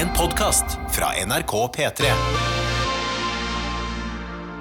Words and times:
En 0.00 0.08
podkast 0.16 0.78
fra 0.94 1.10
NRK 1.26 1.50
P3. 1.74 2.10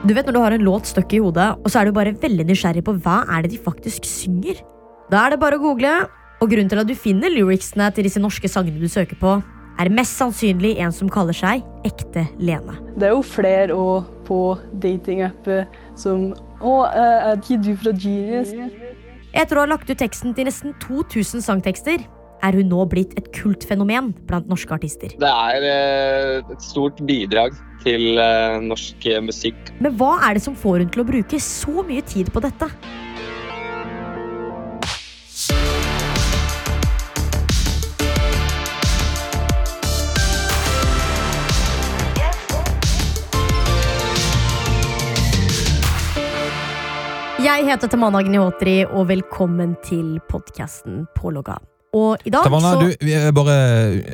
Du 0.04 0.12
vet 0.12 0.28
når 0.28 0.36
du 0.36 0.40
har 0.44 0.56
en 0.56 0.66
låt 0.68 0.90
stuck 0.90 1.14
i 1.16 1.22
hodet, 1.24 1.46
og 1.64 1.72
så 1.72 1.80
er 1.80 1.88
du 1.88 1.96
bare 1.96 2.12
veldig 2.20 2.44
nysgjerrig 2.50 2.84
på 2.84 2.98
hva 3.06 3.22
er 3.32 3.46
det 3.46 3.54
de 3.54 3.60
faktisk 3.64 4.04
synger. 4.10 4.60
Da 5.08 5.22
er 5.22 5.32
det 5.32 5.40
bare 5.40 5.56
å 5.56 5.64
google, 5.64 5.94
og 6.44 6.52
grunnen 6.52 6.68
til 6.74 6.84
at 6.84 6.92
du 6.92 6.96
finner 6.98 7.32
lyricsene 7.32 7.88
til 7.96 8.10
disse 8.10 8.20
norske 8.20 8.52
sangene 8.52 8.84
du 8.84 8.92
søker 8.92 9.16
på, 9.22 9.38
er 9.80 9.94
mest 9.96 10.20
sannsynlig 10.20 10.74
en 10.84 10.92
som 10.92 11.08
kaller 11.08 11.38
seg 11.38 11.64
Ekte 11.88 12.26
Lene. 12.44 12.76
Det 13.00 13.08
er 13.08 13.16
jo 13.16 13.24
flere 13.24 13.80
òg 13.80 14.12
på 14.28 14.44
datingapper 14.84 15.70
som 15.96 16.34
Å, 16.60 16.72
eh, 16.92 17.32
er 17.32 17.38
ikke 17.40 17.64
du 17.64 17.76
fra 17.80 17.96
Genius? 17.96 18.52
Etter 19.32 19.56
å 19.56 19.64
ha 19.64 19.72
lagt 19.72 19.88
ut 19.88 20.02
teksten 20.04 20.36
til 20.36 20.52
nesten 20.52 20.76
2000 20.84 21.40
sangtekster, 21.40 22.04
er 22.46 22.60
hun 22.60 22.70
nå 22.72 22.86
blitt 22.92 23.16
et 23.20 23.32
kultfenomen 23.36 24.14
blant 24.30 24.50
norske 24.52 24.74
artister. 24.76 25.16
Det 25.20 25.34
er 25.34 25.68
eh, 25.70 26.54
et 26.54 26.64
stort 26.64 27.02
bidrag 27.08 27.58
til 27.84 28.20
eh, 28.20 28.60
norsk 28.64 29.10
eh, 29.10 29.22
musikk. 29.24 29.74
Men 29.84 29.96
hva 30.00 30.18
er 30.28 30.38
det 30.38 30.46
som 30.46 30.58
får 30.58 30.84
hun 30.84 30.94
til 30.94 31.04
å 31.04 31.10
bruke 31.10 31.44
så 31.44 31.84
mye 31.86 32.06
tid 32.06 32.32
på 32.34 32.44
dette? 32.44 32.72
Jeg 47.40 47.64
heter 47.66 47.88
Tamana 47.88 48.20
Gnihotri, 48.24 48.84
og 48.86 49.08
velkommen 49.10 49.78
til 49.84 50.18
podkasten 50.28 51.06
Pålogga. 51.16 51.56
Og 51.94 52.18
i 52.26 52.30
dag 52.30 52.44
Tamanna, 52.46 52.74
så 52.74 52.82
du, 52.86 53.06
vi 53.06 53.14
er 53.18 53.32
bare, 53.34 53.54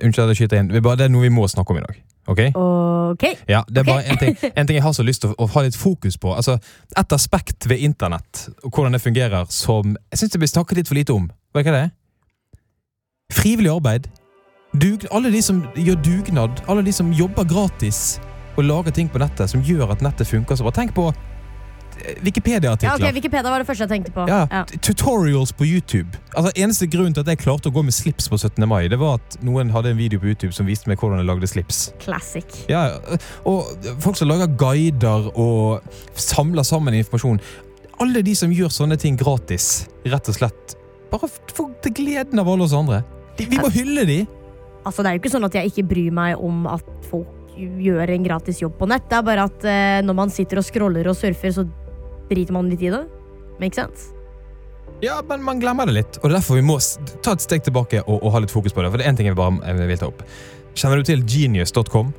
unnskyld 0.03 0.23
at 0.23 0.31
jeg 0.31 0.43
skyter 0.43 0.61
inn. 0.61 0.71
Vi 0.71 0.81
bare, 0.83 0.99
det 1.01 1.09
er 1.09 1.11
noe 1.11 1.25
vi 1.25 1.31
må 1.33 1.47
snakke 1.51 1.73
om 1.73 1.79
i 1.81 1.83
dag. 1.83 1.97
Ok? 2.25 2.39
okay. 2.55 3.35
Ja, 3.51 3.61
det 3.67 3.77
er 3.77 3.83
okay. 3.83 3.91
bare 3.91 4.03
en 4.09 4.17
ting, 4.21 4.37
en 4.57 4.67
ting 4.67 4.79
jeg 4.79 4.83
har 4.85 4.95
så 4.95 5.03
lyst 5.05 5.25
til 5.25 5.33
å, 5.33 5.37
å 5.43 5.49
ha 5.53 5.65
litt 5.65 5.77
fokus 5.77 6.17
på. 6.17 6.31
Altså, 6.33 6.57
et 6.97 7.15
aspekt 7.15 7.67
ved 7.69 7.83
internett 7.85 8.47
og 8.63 8.71
hvordan 8.71 8.95
det 8.95 9.03
fungerer 9.03 9.49
som 9.53 9.93
jeg 9.93 10.21
syns 10.21 10.33
det 10.33 10.41
blir 10.41 10.53
snakket 10.53 10.81
litt 10.81 10.91
for 10.91 10.97
lite 10.97 11.13
om. 11.13 11.27
Vet 11.55 11.67
du 11.67 11.71
hva 11.71 11.75
det 11.75 11.83
er? 11.89 11.93
Frivillig 13.35 13.73
arbeid. 13.73 14.07
Dug, 14.75 15.05
alle 15.11 15.31
de 15.31 15.41
som 15.43 15.61
gjør 15.75 15.99
dugnad, 16.03 16.63
alle 16.71 16.83
de 16.85 16.93
som 16.95 17.11
jobber 17.15 17.47
gratis 17.47 18.17
og 18.55 18.65
lager 18.67 18.95
ting 18.95 19.11
på 19.11 19.19
nettet 19.19 19.51
som 19.51 19.63
gjør 19.63 19.91
at 19.93 20.03
nettet 20.03 20.27
funker 20.27 20.57
så 20.57 20.65
bra. 20.65 20.73
Tenk 20.75 20.95
på 20.95 21.09
eh, 22.03 22.13
Ja, 22.15 22.21
Wikipedia-artikler. 22.23 22.95
ok, 23.09 23.13
Wikipedia 23.15 23.49
var 23.49 23.59
det 23.63 23.67
første 23.67 23.85
jeg 23.87 23.89
tenkte 23.93 24.11
på. 24.15 24.27
Ja, 24.27 24.47
Ja. 24.51 24.63
Tutorials 24.81 25.51
på 25.51 25.65
YouTube. 25.65 26.17
Altså 26.35 26.51
Eneste 26.55 26.87
grunn 26.91 27.13
til 27.13 27.21
at 27.21 27.27
jeg 27.27 27.37
klarte 27.39 27.69
å 27.69 27.73
gå 27.73 27.83
med 27.83 27.93
slips 27.93 28.27
på 28.29 28.37
17. 28.37 28.67
mai, 28.67 28.87
det 28.87 28.99
var 28.99 29.15
at 29.19 29.37
noen 29.43 29.69
hadde 29.71 29.91
en 29.93 29.97
video 29.97 30.19
på 30.19 30.25
YouTube 30.31 30.53
som 30.53 30.65
viste 30.65 30.87
meg 30.87 30.97
hvordan 30.99 31.17
jeg 31.21 31.27
lagde 31.29 31.47
slips. 31.47 31.93
Classic. 31.99 32.45
Ja, 32.69 32.97
og 33.45 33.65
folk 33.99 34.17
som 34.17 34.27
lager 34.27 34.47
guider 34.47 35.31
og 35.35 35.81
samler 36.15 36.63
sammen 36.63 36.93
informasjon. 36.93 37.39
Alle 38.01 38.21
de 38.21 38.33
som 38.35 38.51
gjør 38.51 38.67
sånne 38.73 38.97
ting 38.99 39.15
gratis, 39.15 39.87
rett 40.05 40.27
og 40.27 40.35
slett. 40.35 40.75
Bare 41.11 41.29
til 41.81 41.93
gleden 41.95 42.39
av 42.41 42.47
alle 42.49 42.63
oss 42.65 42.73
andre. 42.75 43.03
De, 43.37 43.45
vi 43.45 43.57
må 43.61 43.69
hylle 43.71 44.03
de. 44.07 44.19
Altså, 44.85 45.01
det 45.01 45.09
er 45.09 45.15
jo 45.17 45.21
ikke 45.23 45.31
sånn 45.33 45.45
at 45.47 45.55
jeg 45.55 45.71
ikke 45.71 45.87
bryr 45.87 46.11
meg 46.11 46.37
om 46.43 46.67
at 46.67 46.83
folk 47.09 47.27
gjør 47.55 48.09
en 48.11 48.23
gratis 48.25 48.59
jobb 48.59 48.73
på 48.77 48.87
nett. 48.91 49.05
Det 49.09 49.15
er 49.17 49.23
bare 49.23 49.45
at 49.47 49.63
eh, 49.63 50.01
når 50.03 50.13
man 50.17 50.29
sitter 50.33 50.59
og 50.59 50.65
scroller 50.67 51.07
og 51.07 51.15
surfer, 51.15 51.53
så 51.55 51.63
driter 52.29 52.55
man 52.55 52.69
litt 52.71 52.83
i 52.83 52.91
det. 52.93 53.05
Make 53.61 53.77
sense? 53.77 54.11
Ja, 55.03 55.19
men 55.27 55.43
man 55.43 55.59
glemmer 55.59 55.89
det 55.89 55.95
litt. 55.97 56.19
Og 56.21 56.29
det 56.29 56.33
er 56.33 56.37
derfor 56.39 56.59
vi 56.59 56.65
må 56.65 56.77
ta 57.25 57.35
et 57.35 57.43
steg 57.43 57.65
tilbake 57.65 58.03
og, 58.05 58.19
og 58.21 58.35
ha 58.35 58.43
litt 58.43 58.53
fokus 58.53 58.75
på 58.75 58.83
det. 58.83 58.91
For 58.93 59.01
det 59.01 59.07
er 59.07 59.13
en 59.13 59.19
ting 59.19 59.29
jeg 59.29 59.37
bare 59.37 59.75
vil 59.79 59.99
ta 59.99 60.09
opp. 60.11 60.23
Kjenner 60.75 61.01
du 61.01 61.07
til 61.07 61.23
genius.com? 61.23 62.13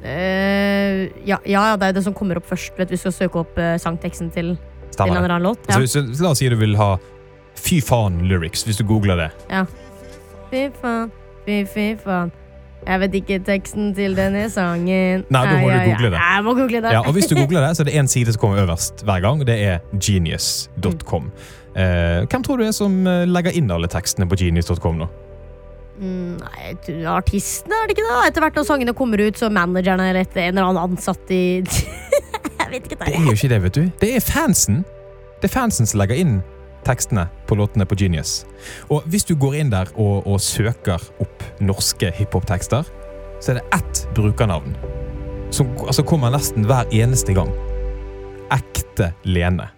Uh, 0.00 1.10
ja, 1.28 1.36
ja, 1.44 1.64
det 1.76 1.90
er 1.90 1.96
det 1.98 2.04
som 2.06 2.14
kommer 2.16 2.38
opp 2.40 2.46
først 2.48 2.72
vet, 2.78 2.88
du, 2.88 2.94
hvis 2.94 3.02
skal 3.04 3.12
søke 3.12 3.42
opp 3.42 3.58
uh, 3.60 3.74
sangteksten 3.76 4.30
til, 4.32 4.54
til 4.94 5.02
en 5.04 5.12
eller 5.12 5.34
annen 5.34 5.50
låt. 5.50 5.66
Ja. 5.68 5.76
Altså, 5.76 6.04
hvis, 6.06 6.22
la 6.22 6.32
oss 6.32 6.40
si 6.40 6.48
du 6.48 6.56
vil 6.60 6.78
ha 6.80 6.94
Fy 7.60 7.80
faen 7.84 8.22
lyrics, 8.24 8.62
hvis 8.64 8.78
du 8.78 8.86
googler 8.88 9.18
det. 9.20 9.26
Ja. 9.50 9.66
Fy 10.48 10.68
faen, 10.80 11.10
fy, 11.44 11.58
fy 11.68 11.90
faen. 12.00 12.30
Jeg 12.86 13.00
vet 13.02 13.16
ikke 13.20 13.38
teksten 13.44 13.90
til 13.94 14.14
denne 14.16 14.46
sangen. 14.52 15.24
Nei, 15.28 15.40
da 15.46 15.56
må 15.60 15.68
du 15.68 15.78
google 15.90 16.10
det. 16.14 16.20
Jeg 16.20 16.44
må 16.46 16.54
google 16.56 16.80
det. 16.80 16.92
Ja, 16.96 17.02
og 17.04 17.12
hvis 17.16 17.28
du 17.28 17.34
googler 17.36 17.66
det, 17.66 17.74
så 17.76 17.84
er 17.84 17.90
det 17.90 17.96
én 18.00 18.08
side 18.08 18.32
som 18.32 18.40
kommer 18.40 18.62
øverst 18.64 19.04
hver 19.04 19.20
gang. 19.24 19.42
Det 19.46 19.56
er 19.62 19.82
genius.com. 20.00 21.30
Eh, 21.76 22.26
hvem 22.26 22.46
tror 22.46 22.58
du 22.58 22.64
er 22.66 22.72
som 22.74 22.94
eh, 23.06 23.26
legger 23.28 23.54
inn 23.60 23.70
alle 23.70 23.90
tekstene 23.90 24.26
på 24.30 24.38
genius.com 24.40 25.02
nå? 25.02 25.10
Mm, 26.00 26.38
Nei, 26.40 26.70
artistene, 27.12 27.76
er 27.76 27.90
det 27.90 27.98
ikke 27.98 28.06
det? 28.06 28.20
Etter 28.30 28.46
hvert 28.46 28.56
når 28.56 28.66
sangene 28.70 28.94
kommer 28.96 29.20
ut, 29.20 29.36
så 29.36 29.50
managerne 29.52 30.08
eller 30.10 30.24
et, 30.24 30.38
en 30.40 30.56
eller 30.56 30.70
annen 30.70 30.96
ansatt 30.96 31.34
i 31.36 31.42
Jeg 32.60 32.70
vet 32.70 32.86
ikke. 32.86 32.96
Det 33.04 33.12
er 33.12 33.26
jo 33.26 33.36
ikke 33.36 33.50
det, 33.52 33.60
vet 33.66 33.76
du. 33.76 33.84
Det 34.00 34.10
er 34.16 34.24
fansen. 34.24 34.80
Det 35.42 35.50
er 35.50 35.52
fansen 35.52 35.88
som 35.90 36.00
legger 36.00 36.20
inn 36.22 36.40
tekstene 36.86 37.26
på 37.48 37.56
låtene 37.58 37.86
på 37.86 37.98
Genius. 37.98 38.44
Og 38.90 39.06
hvis 39.10 39.26
du 39.28 39.34
går 39.38 39.60
inn 39.60 39.72
der 39.72 39.90
og, 39.96 40.26
og 40.26 40.40
søker 40.42 41.02
opp 41.22 41.44
norske 41.60 42.12
hiphop-tekster, 42.16 42.88
så 43.40 43.52
er 43.52 43.60
det 43.60 43.68
ett 43.78 44.02
brukernavn 44.16 44.76
som 45.50 45.70
altså, 45.86 46.04
kommer 46.06 46.30
nesten 46.30 46.66
hver 46.68 46.88
eneste 46.94 47.34
gang. 47.34 47.50
Ekte 48.52 49.12
Lene. 49.24 49.70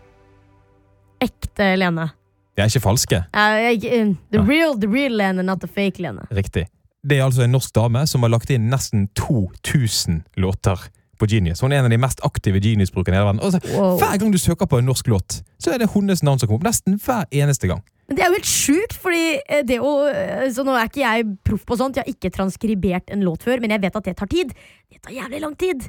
Ekte 1.23 1.75
Lene. 1.79 2.11
De 2.53 2.65
er 2.65 2.69
ikke 2.69 2.85
falske. 2.85 3.23
Uh, 3.33 3.57
eh, 3.71 4.13
the, 4.33 4.41
real, 4.41 4.77
the 4.81 4.89
real 4.91 5.15
Lene, 5.17 5.43
not 5.43 5.63
the 5.63 5.69
fake 5.69 6.03
Lene. 6.03 6.27
Riktig. 6.31 6.67
Det 7.03 7.19
er 7.19 7.25
altså 7.25 7.43
en 7.47 7.55
norsk 7.57 7.73
dame 7.75 8.05
som 8.07 8.23
har 8.23 8.31
lagt 8.31 8.53
inn 8.55 8.69
nesten 8.71 9.09
2000 9.19 10.23
låter 10.39 10.85
på 11.23 11.31
Genius. 11.31 11.63
Hun 11.63 11.73
er 11.73 11.81
en 11.81 11.89
av 11.89 11.95
de 11.95 12.01
mest 12.03 12.21
aktive 12.27 12.61
Genius-brukerne 12.63 13.17
i 13.17 13.21
hele 13.21 13.31
verden. 13.31 13.43
Og 13.47 13.55
så, 13.55 13.63
Wow. 13.73 13.97
Hver 14.03 14.19
gang 14.21 14.35
du 14.35 14.39
søker 14.43 14.69
på 14.69 14.83
en 14.83 14.89
norsk 14.91 15.09
låt, 15.13 15.41
så 15.63 15.73
er 15.73 15.79
det 15.83 15.91
hennes 15.95 16.23
navn 16.27 16.43
som 16.43 16.51
kommer 16.51 16.61
opp. 16.61 16.69
Nesten 16.73 16.99
hver 17.01 17.25
eneste 17.31 17.71
gang. 17.71 17.81
Men 18.11 18.19
det 18.19 18.25
er 18.25 18.33
jo 18.33 18.37
helt 18.37 18.51
sjukt, 18.51 18.99
fordi 19.01 19.25
eh, 19.47 19.63
det 19.65 19.79
å 19.81 19.93
eh, 20.11 20.49
Så 20.53 20.67
nå 20.67 20.75
er 20.77 20.91
ikke 20.91 21.01
jeg 21.05 21.27
proff 21.47 21.63
på 21.69 21.79
sånt, 21.79 21.97
jeg 21.97 22.05
har 22.05 22.13
ikke 22.13 22.33
transkribert 22.35 23.13
en 23.15 23.23
låt 23.25 23.47
før, 23.47 23.63
men 23.63 23.73
jeg 23.73 23.81
vet 23.87 23.99
at 24.03 24.09
det 24.11 24.17
tar 24.19 24.29
tid. 24.29 24.51
Det 24.91 25.01
tar 25.01 25.15
jævlig 25.15 25.41
lang 25.45 25.55
tid. 25.57 25.87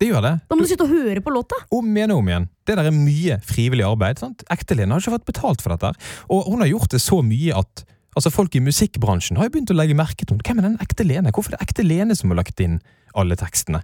Det 0.00 0.10
gjør 0.10 0.22
det. 0.24 0.32
Da 0.46 0.56
må 0.56 0.64
du 0.64 0.68
sitte 0.68 0.84
og 0.84 0.92
høre 0.92 1.22
på 1.24 1.32
låta. 1.32 1.58
Om 1.72 1.90
igjen 1.96 2.12
og 2.12 2.18
om 2.20 2.30
igjen. 2.30 2.46
Det 2.68 2.76
der 2.78 2.88
er 2.90 2.94
mye 2.94 3.38
frivillig 3.48 3.84
arbeid. 3.88 4.20
sant? 4.20 4.44
Ekte-Lene 4.52 4.92
har 4.92 5.00
ikke 5.00 5.14
fått 5.16 5.28
betalt 5.32 5.64
for 5.64 5.72
dette. 5.72 5.92
Og 6.28 6.50
hun 6.52 6.60
har 6.60 6.68
gjort 6.68 6.92
det 6.92 7.00
så 7.00 7.22
mye 7.24 7.56
at 7.56 7.84
altså 8.16 8.32
folk 8.32 8.54
i 8.56 8.62
musikkbransjen 8.64 9.40
har 9.40 9.48
jo 9.48 9.54
begynt 9.56 9.72
å 9.72 9.76
legge 9.76 9.96
merke 9.96 10.24
til 10.24 10.36
henne. 10.36 10.44
Hvem 10.44 10.60
er 10.60 10.68
den 10.68 10.78
ekte 10.84 11.04
Lene? 11.08 11.32
Hvorfor 11.32 11.54
er 11.54 11.60
det 11.60 11.68
ekte 11.70 11.84
Lene 11.86 12.16
som 12.16 12.32
har 12.32 12.40
lagt 12.42 12.60
inn 12.64 12.78
alle 13.16 13.36
tekstene? 13.40 13.82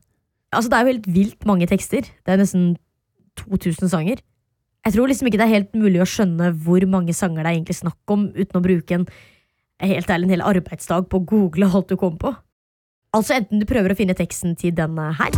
Altså, 0.52 0.68
det 0.68 0.76
er 0.78 0.84
jo 0.84 0.92
helt 0.92 1.08
vilt 1.14 1.46
mange 1.48 1.66
tekster. 1.66 2.04
Det 2.04 2.32
er 2.34 2.40
nesten 2.40 2.76
2000 3.40 3.88
sanger. 3.88 4.20
Jeg 4.84 4.94
tror 4.96 5.06
liksom 5.06 5.28
ikke 5.28 5.38
det 5.38 5.46
er 5.46 5.54
helt 5.54 5.74
mulig 5.78 6.00
å 6.02 6.08
skjønne 6.08 6.50
hvor 6.64 6.84
mange 6.90 7.14
sanger 7.14 7.44
det 7.44 7.50
er 7.50 7.56
egentlig 7.56 7.78
snakk 7.78 8.12
om, 8.12 8.26
uten 8.34 8.58
å 8.58 8.64
bruke 8.64 8.96
en 8.96 9.06
helt 9.82 10.10
ærlig 10.10 10.26
en 10.26 10.34
hel 10.36 10.44
arbeidsdag 10.46 11.06
på 11.10 11.20
å 11.20 11.26
google 11.26 11.68
alt 11.70 11.88
du 11.88 11.96
kommer 11.96 12.18
på. 12.18 12.32
Altså 13.14 13.36
enten 13.36 13.62
du 13.62 13.66
prøver 13.68 13.92
å 13.92 13.98
finne 13.98 14.16
teksten 14.18 14.56
til 14.58 14.74
denne 14.74 15.12
her, 15.18 15.36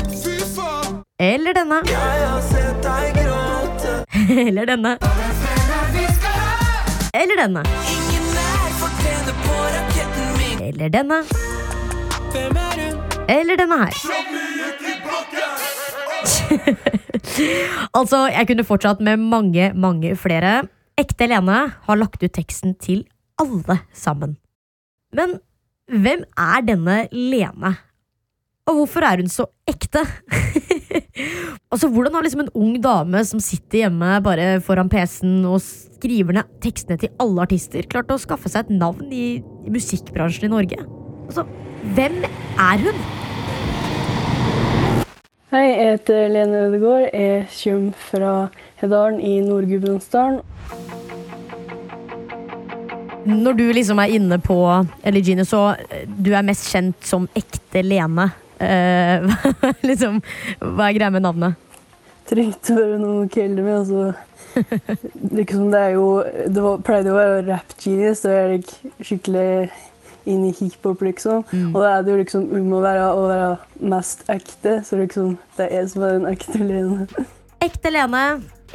eller 1.21 1.57
denne. 1.57 1.83
Eller 4.25 4.67
denne. 4.67 4.93
Eller 7.15 7.37
denne. 7.37 7.63
Eller 10.63 10.89
denne. 10.89 11.23
Eller 13.29 13.57
denne 13.57 13.81
her. 13.85 14.54
altså, 17.99 18.25
jeg 18.33 18.49
kunne 18.51 18.67
fortsatt 18.67 19.03
med 19.05 19.23
mange, 19.23 19.71
mange 19.75 20.15
flere. 20.19 20.63
Ekte 21.01 21.29
Lene 21.31 21.59
har 21.87 21.99
lagt 21.99 22.23
ut 22.23 22.35
teksten 22.35 22.77
til 22.79 23.05
alle 23.41 23.81
sammen. 23.97 24.37
Men 25.15 25.39
hvem 25.91 26.25
er 26.39 26.65
denne 26.67 27.05
Lene? 27.13 27.75
Og 28.65 28.79
hvorfor 28.79 29.05
er 29.05 29.21
hun 29.21 29.29
så 29.29 29.45
ekte? 29.69 30.01
altså, 31.73 31.91
Hvordan 31.93 32.15
har 32.17 32.25
liksom 32.25 32.47
en 32.47 32.55
ung 32.57 32.79
dame 32.81 33.21
som 33.29 33.43
sitter 33.43 33.85
hjemme 33.85 34.15
bare 34.25 34.47
foran 34.65 34.89
PC-en 34.89 35.43
og 35.45 35.61
skriver 35.61 36.39
ned 36.39 36.55
tekstene 36.65 36.97
til 37.01 37.13
alle 37.21 37.45
artister, 37.45 37.85
klart 37.91 38.13
å 38.13 38.21
skaffe 38.21 38.49
seg 38.49 38.65
et 38.65 38.79
navn 38.81 39.13
i, 39.13 39.43
musikkbransjen 39.69 40.49
i 40.49 40.55
Norge? 40.55 40.81
Altså, 41.29 41.45
hvem 41.97 42.23
er 42.25 42.87
hun? 42.87 43.05
Hei, 45.55 45.69
jeg 45.71 45.91
heter 45.93 46.33
Lene 46.35 46.61
Ødegaard. 46.67 47.13
Jeg 47.15 47.45
kommer 47.55 47.99
fra 48.09 48.31
Hedalen 48.81 49.21
i 49.23 49.37
Nord-Gudbrandsdalen. 49.39 50.41
Når 53.25 53.55
du 53.61 53.63
liksom 53.77 54.01
er 54.03 54.17
inne 54.17 54.41
på 54.43 54.57
Eligine, 55.07 55.45
så 55.47 55.77
eh, 55.79 56.09
du 56.11 56.33
er 56.35 56.43
mest 56.43 56.67
kjent 56.73 57.07
som 57.07 57.29
ekte 57.39 57.85
Lene. 57.87 58.27
Uh, 58.59 59.31
liksom, 59.93 60.19
hva 60.59 60.89
er 60.89 60.99
greia 60.99 61.15
med 61.15 61.23
navnet? 61.23 61.79
Trengte 62.27 62.75
bare 62.75 62.99
noe 62.99 63.23
å 63.23 63.31
kalle 63.31 63.63
meg, 63.63 63.79
altså. 63.85 64.11
Liksom, 65.39 65.71
det 65.71 65.85
er 65.85 65.95
jo 65.95 66.09
Det 66.51 66.67
var, 66.67 66.83
pleide 66.83 67.15
å 67.15 67.21
være 67.21 67.43
rap 67.53 67.79
genius, 67.79 68.27
og 68.27 68.35
jeg 68.35 68.59
er 68.59 69.07
skikkelig 69.07 69.49
inn 70.31 70.45
i 70.49 70.53
hiphop, 70.57 71.05
liksom. 71.05 71.45
Og 71.71 71.79
da 71.81 71.97
er 71.97 72.05
det 72.05 72.13
jo 72.15 72.19
liksom 72.21 72.51
om 72.59 72.75
å 72.79 72.83
være, 72.85 73.07
å 73.13 73.25
være 73.31 73.89
mest 73.95 74.25
ekte. 74.33 74.79
Så 74.87 74.99
liksom, 75.01 75.37
det 75.59 75.69
er 75.69 75.81
jeg 75.81 75.91
som 75.95 76.07
er 76.07 76.19
den 76.19 76.29
ekte 76.33 76.61
Lene. 76.61 77.09
Ekte 77.65 77.89
Lene, 77.95 78.23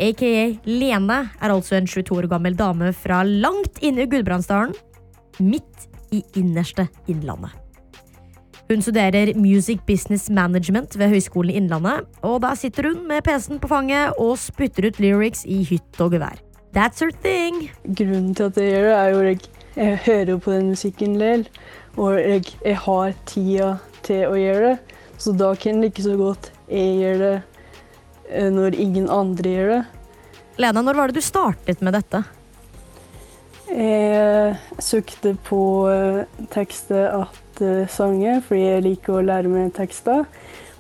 aka 0.02 0.34
Lene, 0.66 1.18
er 1.38 1.54
altså 1.54 1.78
en 1.78 1.90
22 1.90 2.16
år 2.18 2.30
gammel 2.32 2.56
dame 2.58 2.90
fra 2.98 3.22
langt 3.28 3.78
inne 3.86 4.08
i 4.08 4.10
Gudbrandsdalen. 4.10 4.74
Midt 5.40 5.90
i 6.16 6.24
innerste 6.40 6.88
Innlandet. 7.08 7.54
Hun 8.70 8.84
studerer 8.86 9.32
Music 9.34 9.80
Business 9.88 10.28
Management 10.30 10.94
ved 10.98 11.10
Høgskolen 11.10 11.54
i 11.54 11.58
Innlandet, 11.58 12.06
og 12.22 12.42
der 12.44 12.58
sitter 12.58 12.92
hun 12.92 13.08
med 13.10 13.24
PC-en 13.26 13.62
på 13.62 13.70
fanget 13.72 14.18
og 14.22 14.36
spytter 14.38 14.90
ut 14.90 15.00
lyrics 15.02 15.42
i 15.50 15.64
hytt 15.66 16.02
og 16.06 16.14
gevær. 16.14 16.38
That's 16.76 17.02
her 17.02 17.10
thing! 17.24 17.72
Grunnen 17.82 18.36
til 18.38 18.52
at 18.52 18.60
jeg 18.62 18.76
gjør 18.76 18.86
det, 18.86 18.98
er 19.00 19.10
jo 19.10 19.24
at 19.32 19.48
jeg 19.80 20.00
hører 20.06 20.40
på 20.44 20.52
den 20.52 20.74
musikken 20.74 21.16
del, 21.20 21.46
og 21.96 22.18
jeg, 22.20 22.44
jeg 22.66 22.80
har 22.84 23.14
tida 23.30 23.70
til 24.06 24.26
å 24.28 24.36
gjøre 24.40 24.74
det. 24.74 24.98
Så 25.20 25.34
da 25.36 25.54
kan 25.60 25.80
det 25.82 25.92
ikke 25.92 26.08
så 26.08 26.18
godt 26.20 26.52
jeg 26.72 27.00
gjøre 27.02 27.20
det 27.24 27.38
eh, 28.30 28.50
når 28.54 28.78
ingen 28.80 29.08
andre 29.12 29.56
gjør 29.56 29.72
det. 29.74 29.80
Lena, 30.60 30.84
når 30.84 31.00
var 31.00 31.10
det 31.10 31.20
du 31.20 31.24
startet 31.24 31.84
med 31.84 31.96
dette? 31.96 32.24
Jeg 33.70 34.56
søkte 34.82 35.36
på 35.48 35.62
eh, 35.92 36.24
tekster 36.52 37.12
at 37.22 37.62
eh, 37.64 37.86
sanger, 37.92 38.42
fordi 38.46 38.64
jeg 38.66 38.86
liker 38.88 39.20
å 39.20 39.26
lære 39.26 39.52
meg 39.52 39.72
tekster. 39.78 40.26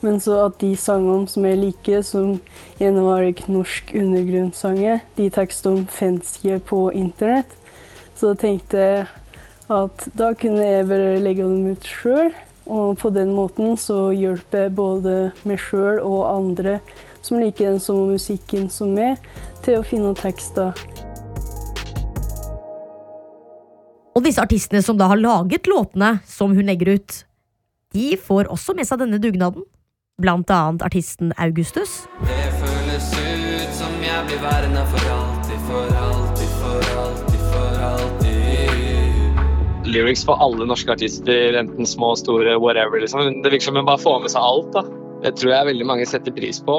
Men 0.02 0.19
så 0.24 0.45
at 0.45 0.60
de 0.62 0.72
sangene 0.80 1.28
som 1.28 1.44
jeg 1.48 1.60
liker, 1.60 2.04
som 2.07 2.38
gjerne 2.80 3.04
var 3.04 3.25
norsk 3.52 3.92
undergrunnssanger, 4.00 5.02
de 5.18 5.28
tekstene 5.36 5.88
finnes 5.92 6.38
ikke 6.40 6.62
på 6.72 6.81
internett. 6.95 7.58
Så 8.19 8.33
da 8.33 8.36
tenkte 8.42 8.80
jeg 8.83 9.04
at 9.71 10.01
da 10.19 10.33
kunne 10.36 10.63
jeg 10.66 10.88
bare 10.89 11.19
legge 11.24 11.45
dem 11.48 11.69
ut 11.71 11.86
sjøl. 11.88 12.33
Og 12.69 12.98
på 13.00 13.10
den 13.16 13.31
måten 13.33 13.77
så 13.80 14.10
hjelper 14.12 14.66
jeg 14.66 14.74
både 14.75 15.13
meg 15.48 15.62
sjøl 15.63 16.01
og 16.04 16.25
andre 16.27 16.80
som 17.24 17.39
liker 17.39 17.71
den 17.71 17.80
samme 17.80 18.12
musikken 18.13 18.68
som 18.71 18.92
meg, 18.95 19.18
til 19.63 19.80
å 19.80 19.86
finne 19.88 20.12
tekster. 20.19 20.75
Og 24.16 24.24
disse 24.25 24.44
artistene 24.44 24.83
som 24.83 25.00
da 25.00 25.07
har 25.12 25.19
laget 25.19 25.68
låtene 25.71 26.18
som 26.27 26.56
hun 26.56 26.68
legger 26.68 26.98
ut, 27.00 27.21
de 27.95 28.13
får 28.19 28.51
også 28.51 28.75
med 28.75 28.88
seg 28.88 29.01
denne 29.04 29.21
dugnaden. 29.24 29.63
Blant 30.19 30.51
annet 30.51 30.83
artisten 30.83 31.31
Augustus. 31.39 32.04
Det 32.27 32.51
føles 32.60 33.07
ut 33.16 33.80
som 33.80 33.95
jeg 34.04 34.27
blir 34.27 34.44
værende 34.44 34.83
for 34.92 35.16
alltid, 35.16 35.63
for 35.69 35.80
alltid, 35.80 35.99
Lyrics 39.89 40.24
for 40.25 40.39
alle 40.44 40.68
norske 40.69 40.91
artister, 40.94 41.57
enten 41.59 41.88
små, 41.89 42.13
store, 42.19 42.57
whatever. 42.62 43.01
Liksom. 43.01 43.41
Det 43.44 43.51
virker 43.51 43.69
som 43.71 43.75
hun 43.80 43.88
bare 43.89 44.01
får 44.01 44.21
med 44.24 44.33
seg 44.33 44.41
alt. 44.41 44.74
da. 44.74 44.86
Det 45.24 45.36
tror 45.36 45.51
jeg 45.51 45.69
veldig 45.74 45.88
mange 45.89 46.06
setter 46.07 46.31
pris 46.31 46.62
på. 46.63 46.77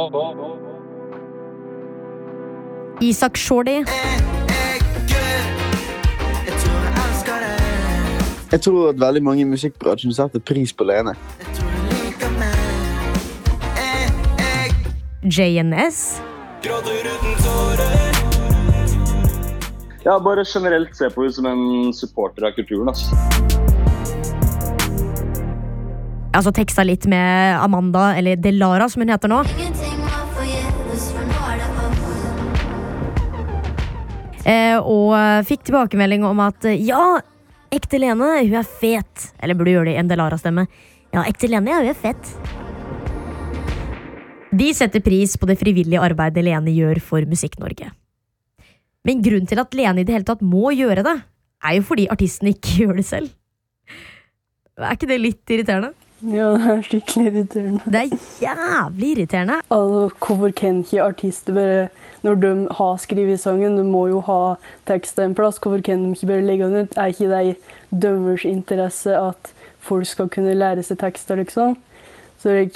Isak 3.01 3.37
Shorty, 3.37 3.81
Jeg 8.53 8.61
tror 8.61 8.89
at 8.89 9.01
veldig 9.01 9.23
mange 9.23 9.41
i 9.41 9.45
musikkbransjen 9.45 10.15
setter 10.15 10.43
pris 10.43 10.73
på 10.73 10.85
Lene. 10.85 11.15
JNS, 15.23 16.23
Gråter 16.65 17.07
uten 17.15 17.37
tårer. 17.45 18.20
Ja, 20.05 20.21
bare 20.21 20.45
generelt 20.49 20.97
se 20.97 21.11
på 21.13 21.27
henne 21.27 21.33
som 21.37 21.47
en 21.47 21.93
supporter 21.93 22.47
av 22.49 22.55
kulturen. 22.57 22.89
Altså. 22.89 23.17
Jeg 26.31 26.39
altså 26.39 26.53
teksta 26.57 26.85
litt 26.87 27.05
med 27.11 27.59
Amanda, 27.61 28.15
eller 28.17 28.39
Delara 28.41 28.87
som 28.89 29.03
hun 29.03 29.13
heter 29.13 29.29
nå. 29.29 29.43
Eh, 34.49 34.79
og 34.79 35.45
fikk 35.45 35.69
tilbakemelding 35.69 36.25
om 36.25 36.41
at 36.47 36.65
ja, 36.79 37.21
ekte 37.75 38.01
Lene, 38.01 38.31
hun 38.41 38.57
er 38.63 38.65
fet. 38.81 39.31
Eller 39.43 39.59
burde 39.59 39.75
gjøre 39.75 39.91
det 39.91 39.99
i 39.99 40.01
en 40.01 40.09
Delara-stemme. 40.09 40.65
Ja, 41.13 41.27
ekte 41.29 41.51
Lene, 41.51 41.75
ja, 41.75 41.83
hun 41.85 41.93
er 41.93 41.99
fett. 41.99 42.35
De 44.51 44.73
setter 44.75 45.05
pris 45.05 45.37
på 45.37 45.47
det 45.51 45.61
frivillige 45.61 46.01
arbeidet 46.03 46.47
Lene 46.47 46.73
gjør 46.73 47.03
for 47.05 47.27
Musikk-Norge. 47.29 47.93
Men 49.07 49.23
grunnen 49.25 49.49
til 49.49 49.61
at 49.63 49.75
Lene 49.77 50.03
i 50.03 50.07
det 50.07 50.15
hele 50.15 50.29
tatt 50.29 50.43
må 50.45 50.73
gjøre 50.77 51.05
det, 51.07 51.17
er 51.65 51.77
jo 51.79 51.87
fordi 51.89 52.09
artisten 52.13 52.53
ikke 52.53 52.77
gjør 52.83 53.01
det 53.01 53.07
selv. 53.09 53.35
Er 54.81 54.97
ikke 54.97 55.11
det 55.11 55.21
litt 55.21 55.53
irriterende? 55.53 55.93
Ja, 56.21 56.51
det 56.53 56.69
er 56.69 56.83
skikkelig 56.85 57.31
irriterende. 57.31 57.81
Det 57.89 58.01
er 58.01 58.11
jævlig 58.43 59.11
irriterende. 59.15 59.55
Altså, 59.73 60.01
hvorfor 60.21 60.51
kan 60.57 60.83
ikke 60.85 61.03
artister 61.03 61.55
bare 61.57 61.89
Når 62.23 62.35
de 62.35 62.69
har 62.77 62.97
skrevet 63.01 63.41
sangen, 63.41 63.79
de 63.79 63.85
må 63.85 64.07
jo 64.11 64.21
ha 64.21 64.55
teksten 64.87 65.31
en 65.31 65.35
plass, 65.35 65.57
hvorfor 65.57 65.81
kan 65.81 66.05
de 66.05 66.11
ikke 66.11 66.27
bare 66.27 66.45
legge 66.45 66.65
den 66.65 66.83
ut? 66.85 66.97
Er 66.97 67.07
ikke 67.07 67.31
det 67.31 67.47
i 67.47 67.97
dømmers 68.03 68.45
interesse 68.45 69.17
at 69.17 69.53
folk 69.79 70.07
skal 70.07 70.29
kunne 70.29 70.53
lære 70.55 70.83
seg 70.85 70.99
tekster, 71.01 71.41
liksom? 71.41 71.79
Så 72.39 72.51
jeg, 72.51 72.71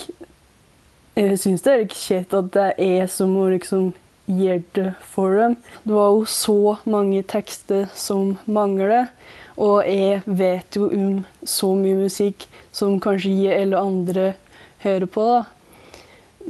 jeg 1.16 1.38
syns 1.38 1.62
det 1.62 1.72
er 1.72 1.84
ikke 1.84 2.00
kjekt 2.00 2.34
at 2.34 2.48
det 2.56 2.70
er 2.78 2.96
jeg 3.02 3.10
som 3.12 3.36
må 3.36 3.50
liksom 3.52 3.92
gjøre 4.26 4.62
det 4.74 4.90
for 5.00 5.36
dem. 5.38 5.56
Det 5.84 5.94
var 5.94 6.10
jo 6.14 6.24
så 6.24 6.76
mange 6.84 7.22
tekster 7.22 7.88
som 7.94 8.36
mangler, 8.46 9.10
og 9.56 9.84
jeg 9.86 10.22
vet 10.26 10.76
jo 10.76 10.88
om 10.90 11.20
så 11.46 11.74
mye 11.78 11.98
musikk 12.04 12.46
som 12.74 12.98
kanskje 13.00 13.34
jeg 13.44 13.62
eller 13.62 13.84
andre 13.84 14.32
hører 14.84 15.06
på. 15.06 15.26
da. 15.30 15.44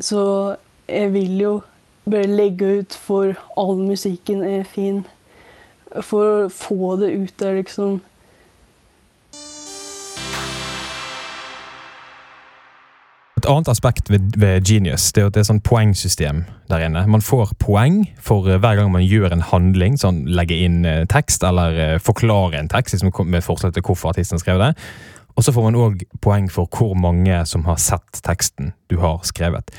Så 0.00 0.56
jeg 0.88 1.12
vil 1.12 1.40
jo 1.40 1.54
bare 2.10 2.28
legge 2.28 2.80
ut 2.80 2.94
for 2.94 3.34
all 3.56 3.76
musikken 3.78 4.42
er 4.42 4.64
fin. 4.64 5.04
For 6.02 6.46
å 6.46 6.50
få 6.50 6.96
det 7.00 7.12
ut 7.14 7.36
der, 7.38 7.60
liksom. 7.60 8.00
Et 13.44 13.50
annet 13.50 13.68
aspekt 13.68 14.08
ved, 14.08 14.38
ved 14.40 14.64
Genius 14.64 15.10
det 15.12 15.20
er 15.20 15.26
at 15.28 15.34
det 15.36 15.42
er 15.42 15.46
sånn 15.50 15.58
poengsystem 15.60 16.38
der 16.70 16.86
inne. 16.86 17.02
Man 17.12 17.20
får 17.20 17.50
poeng 17.60 17.98
for 18.16 18.46
eh, 18.48 18.56
hver 18.56 18.78
gang 18.78 18.88
man 18.88 19.02
gjør 19.04 19.34
en 19.34 19.42
handling, 19.44 19.98
sånn 20.00 20.22
legge 20.32 20.56
inn 20.64 20.78
eh, 20.88 21.02
tekst 21.12 21.44
eller 21.44 21.76
eh, 21.76 21.98
forklare 22.00 22.56
en 22.56 22.70
tekst, 22.72 22.94
liksom 22.94 23.12
med 23.28 23.44
forslag 23.44 23.74
til 23.76 23.84
hvorfor 23.84 24.14
artisten 24.14 24.40
skrev 24.40 24.62
det. 24.62 24.70
Og 25.36 25.44
så 25.44 25.52
får 25.52 25.66
man 25.66 25.76
òg 25.76 26.06
poeng 26.24 26.48
for 26.48 26.72
hvor 26.72 26.96
mange 26.96 27.42
som 27.50 27.66
har 27.68 27.76
sett 27.84 28.22
teksten 28.24 28.72
du 28.88 28.96
har 29.02 29.20
skrevet. 29.28 29.74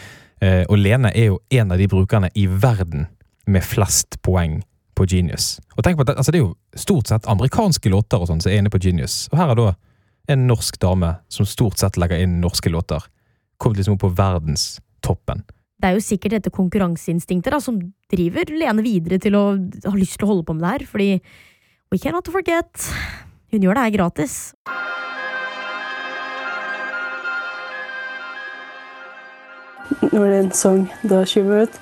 Og 0.45 0.75
Lene 0.77 1.09
er 1.15 1.31
jo 1.31 1.39
en 1.57 1.71
av 1.73 1.79
de 1.81 1.87
brukerne 1.89 2.29
i 2.37 2.43
verden 2.45 3.07
med 3.49 3.65
flest 3.65 4.19
poeng 4.21 4.59
på 4.93 5.07
Genius. 5.09 5.55
Og 5.73 5.81
tenk 5.81 5.97
på 5.97 6.05
at 6.05 6.11
det, 6.11 6.17
altså 6.19 6.35
det 6.35 6.41
er 6.41 6.45
jo 6.45 6.53
stort 6.77 7.09
sett 7.09 7.31
amerikanske 7.31 7.89
låter 7.89 8.21
og 8.21 8.29
sånn 8.29 8.43
som 8.43 8.51
er 8.51 8.59
inne 8.59 8.69
på 8.69 8.83
Genius. 8.83 9.23
Og 9.31 9.39
her 9.39 9.55
er 9.55 9.61
da 9.63 9.71
en 10.35 10.45
norsk 10.51 10.77
dame 10.83 11.15
som 11.33 11.49
stort 11.49 11.81
sett 11.81 11.97
legger 11.97 12.21
inn 12.21 12.41
norske 12.43 12.69
låter. 12.69 13.07
Kommet 13.57 13.79
liksom 13.79 13.95
opp 13.95 14.03
på 14.03 14.13
verdenstoppen. 14.17 15.45
Det 15.75 15.89
er 15.89 15.97
jo 15.97 16.03
sikkert 16.03 16.37
dette 16.37 16.53
konkurranseinstinktet 16.55 17.53
da, 17.53 17.59
som 17.61 17.77
driver 18.11 18.49
Lene 18.51 18.83
videre 18.85 19.19
til 19.21 19.35
å 19.37 19.43
ha 19.55 19.95
lyst 19.95 20.17
til 20.19 20.27
å 20.27 20.31
holde 20.31 20.47
på 20.47 20.55
med 20.55 20.65
det 20.65 20.71
her, 20.71 20.85
fordi 20.89 21.09
we 21.91 21.99
cannot 22.01 22.31
forget, 22.31 22.87
hun 23.53 23.63
gjør 23.63 23.77
det 23.77 23.85
her 23.85 23.95
gratis. 23.97 24.37
Når 30.01 30.25
det 30.25 30.35
er 30.35 30.39
en 30.39 30.53
sang 30.55 30.85
da 31.03 31.21
kommer 31.29 31.67
ut. 31.67 31.81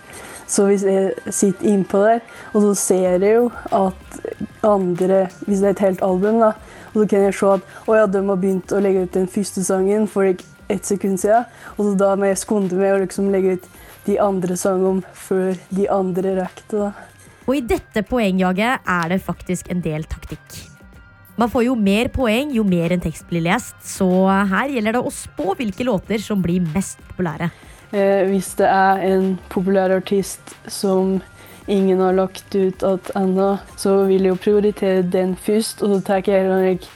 Så 0.53 0.65
hvis 0.68 0.84
jeg 0.86 1.34
sitter 1.34 1.70
innpå 1.72 2.01
der, 2.03 2.20
og 2.51 2.65
så 2.65 2.74
ser 2.77 3.24
jeg 3.24 3.36
jo 3.38 3.46
at 3.72 4.20
andre 4.63 5.27
Hvis 5.48 5.60
det 5.60 5.68
er 5.68 5.72
et 5.72 5.80
helt 5.80 6.01
album, 6.01 6.39
da, 6.39 6.51
og 6.94 7.01
så 7.01 7.06
kan 7.10 7.24
jeg 7.25 7.36
se 7.36 7.48
at 7.56 7.88
å 7.88 7.96
ja, 7.98 8.06
de 8.08 8.22
har 8.27 8.38
begynt 8.39 8.72
å 8.72 8.80
legge 8.84 9.03
ut 9.03 9.15
den 9.15 9.27
første 9.27 9.63
sangen 9.63 10.06
for 10.08 10.30
ett 10.74 10.89
sekund 10.89 11.22
siden, 11.22 11.48
og 11.77 11.86
så 11.86 11.96
da 12.00 12.12
må 12.20 12.30
jeg 12.30 12.42
skunde 12.42 12.77
meg 12.80 12.96
og 12.96 13.06
liksom 13.06 13.32
legge 13.34 13.58
ut 13.58 13.72
de 14.08 14.20
andre 14.20 14.58
sangene 14.60 15.15
før 15.15 15.58
de 15.72 15.88
andre 15.92 16.36
det. 16.42 16.48
da. 16.72 16.92
Og 17.48 17.58
i 17.58 17.65
dette 17.74 18.03
poengjaget 18.08 18.88
er 18.88 19.10
det 19.12 19.24
faktisk 19.24 19.72
en 19.72 19.84
del 19.84 20.06
taktikk. 20.08 20.62
Man 21.36 21.50
får 21.50 21.65
jo 21.65 21.75
mer 21.75 22.12
poeng 22.13 22.51
jo 22.53 22.63
mer 22.68 22.94
en 22.94 23.01
tekst 23.01 23.25
blir 23.30 23.42
lest, 23.48 23.75
så 23.82 24.08
her 24.30 24.70
gjelder 24.70 25.00
det 25.00 25.01
å 25.01 25.13
spå 25.13 25.56
hvilke 25.58 25.86
låter 25.88 26.22
som 26.22 26.44
blir 26.44 26.62
mest 26.75 27.01
populære. 27.10 27.50
Eh, 27.94 28.25
hvis 28.30 28.53
det 28.60 28.70
er 28.70 29.01
en 29.08 29.34
populær 29.50 29.96
artist 29.96 30.53
som 30.70 31.20
ingen 31.68 32.00
har 32.03 32.13
lagt 32.18 32.53
ut 32.56 32.84
at 32.86 33.10
ennå, 33.18 33.56
så 33.77 34.03
vil 34.10 34.27
jeg 34.27 34.36
jo 34.36 34.42
prioritere 34.46 35.01
den 35.01 35.34
først, 35.36 35.82
og 35.82 35.96
så 35.96 36.00
tar 36.06 36.22
jeg 36.22 36.44
heller 36.44 36.70
eh, 36.70 36.88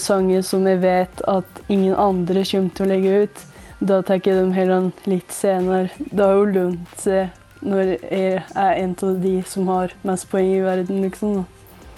sanger 0.00 0.42
som 0.46 0.66
jeg 0.66 0.80
vet 0.82 1.20
at 1.28 1.60
ingen 1.68 1.94
andre 1.94 2.44
kommer 2.48 2.76
til 2.76 2.86
å 2.86 2.90
legge 2.90 3.18
ut. 3.24 3.42
Da 3.80 4.00
tar 4.00 4.22
jeg 4.24 4.38
dem 4.38 4.54
heller 4.56 4.88
litt 5.04 5.32
senere. 5.34 5.90
Det 5.98 6.22
har 6.22 6.38
jo 6.38 6.46
lønt 6.54 6.94
seg 7.02 7.34
når 7.66 7.92
jeg 7.96 8.40
er 8.56 8.80
en 8.80 8.94
av 9.02 9.20
de 9.20 9.34
som 9.48 9.68
har 9.72 9.92
mest 10.06 10.28
poeng 10.30 10.48
i 10.54 10.64
verden, 10.64 11.02
liksom. 11.04 11.44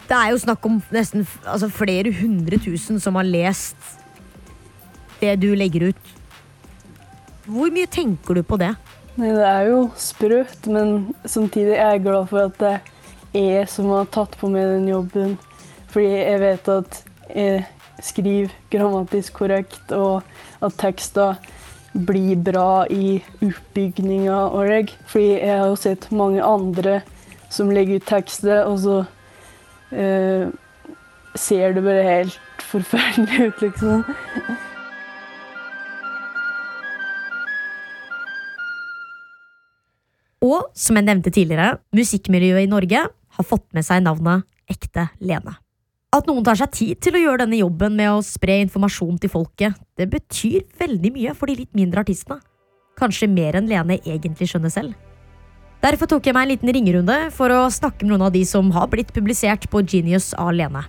Det 0.08 0.16
er 0.16 0.32
jo 0.32 0.40
snakk 0.40 0.64
om 0.64 0.78
nesten 0.94 1.26
altså, 1.44 1.68
flere 1.68 2.12
hundre 2.16 2.56
tusen 2.62 3.00
som 3.02 3.18
har 3.18 3.26
lest 3.28 3.76
det 5.20 5.34
du 5.42 5.50
legger 5.58 5.90
ut. 5.90 6.14
Hvor 7.48 7.72
mye 7.74 7.88
tenker 7.90 8.38
du 8.38 8.42
på 8.46 8.58
det? 8.60 8.72
Nei, 9.18 9.32
det 9.34 9.44
er 9.44 9.68
jo 9.70 9.82
sprøtt, 9.98 10.68
men 10.70 11.10
samtidig 11.26 11.74
er 11.76 11.96
jeg 11.96 12.04
glad 12.06 12.28
for 12.30 12.46
at 12.46 12.58
det 12.60 12.72
er 13.34 13.46
jeg 13.58 13.68
som 13.72 13.90
har 13.92 14.08
tatt 14.14 14.36
på 14.40 14.50
meg 14.52 14.68
den 14.76 14.88
jobben. 14.88 15.36
Fordi 15.92 16.08
jeg 16.12 16.40
vet 16.42 16.70
at 16.72 17.00
skriver 18.02 18.52
grammatisk 18.70 19.40
korrekt, 19.40 19.92
og 19.92 20.22
at 20.64 20.76
tekster 20.80 21.36
blir 21.92 22.38
bra 22.44 22.86
i 22.90 23.18
oppbygninga 23.42 24.38
og 24.52 24.68
det. 24.70 24.94
Fordi 25.08 25.28
jeg 25.40 25.58
har 25.58 25.66
jo 25.68 25.78
sett 25.80 26.10
mange 26.14 26.44
andre 26.44 27.00
som 27.50 27.72
legger 27.72 27.98
ut 27.98 28.08
tekster, 28.08 28.64
og 28.68 28.78
så 28.82 28.98
eh, 29.92 30.48
ser 31.38 31.76
det 31.76 31.84
bare 31.84 32.06
helt 32.06 32.64
forferdelig 32.68 33.48
ut, 33.48 33.62
liksom. 33.64 34.02
Og 40.44 40.68
som 40.78 40.98
jeg 40.98 41.08
nevnte 41.08 41.32
tidligere, 41.34 41.78
musikkmiljøet 41.96 42.68
i 42.68 42.70
Norge 42.70 43.06
har 43.08 43.46
fått 43.46 43.66
med 43.74 43.86
seg 43.86 44.04
navnet 44.06 44.46
Ekte 44.70 45.08
Lene. 45.18 45.56
At 46.16 46.24
noen 46.24 46.40
tar 46.40 46.56
seg 46.56 46.70
tid 46.72 47.00
til 47.04 47.18
å 47.18 47.20
gjøre 47.20 47.42
denne 47.42 47.58
jobben 47.58 47.92
med 47.98 48.08
å 48.08 48.22
spre 48.24 48.54
informasjon 48.62 49.18
til 49.20 49.28
folket, 49.28 49.74
det 50.00 50.06
betyr 50.08 50.62
veldig 50.80 51.10
mye 51.12 51.34
for 51.36 51.50
de 51.50 51.58
litt 51.58 51.74
mindre 51.76 52.00
artistene. 52.00 52.40
Kanskje 52.96 53.26
mer 53.28 53.58
enn 53.58 53.66
Lene 53.68 53.98
egentlig 54.00 54.48
skjønner 54.48 54.72
selv. 54.72 54.94
Derfor 55.84 56.08
tok 56.08 56.24
jeg 56.24 56.32
meg 56.34 56.46
en 56.46 56.52
liten 56.54 56.70
ringerunde 56.72 57.16
for 57.36 57.52
å 57.52 57.66
snakke 57.68 58.06
med 58.06 58.14
noen 58.14 58.24
av 58.24 58.32
de 58.32 58.40
som 58.48 58.70
har 58.72 58.88
blitt 58.88 59.12
publisert 59.12 59.66
på 59.68 59.82
Genius 59.84 60.30
av 60.40 60.54
Lene. 60.56 60.86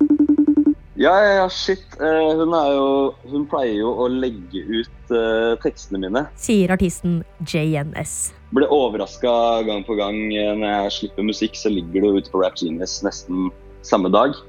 Ja, 0.96 1.12
ja, 1.20 1.34
ja, 1.42 1.50
shit. 1.52 1.84
Eh, 2.00 2.40
hun, 2.40 2.56
jo, 2.56 2.88
hun 3.28 3.44
pleier 3.52 3.76
jo 3.82 3.92
å 4.00 4.08
legge 4.08 4.64
ut 4.72 5.12
uh, 5.12 5.60
tekstene 5.60 6.00
mine. 6.00 6.24
Sier 6.40 6.72
artisten 6.72 7.26
JNS. 7.44 8.14
Ble 8.56 8.72
overraska 8.72 9.36
gang 9.68 9.84
på 9.84 10.00
gang 10.00 10.30
eh, 10.32 10.56
når 10.56 10.72
jeg 10.72 10.96
slipper 11.02 11.28
musikk, 11.28 11.60
så 11.60 11.72
ligger 11.76 12.00
det 12.00 12.08
jo 12.08 12.24
ute 12.24 12.32
på 12.32 12.42
Rap 12.46 12.56
Genius 12.60 13.02
nesten 13.04 13.52
samme 13.84 14.12
dag. 14.16 14.40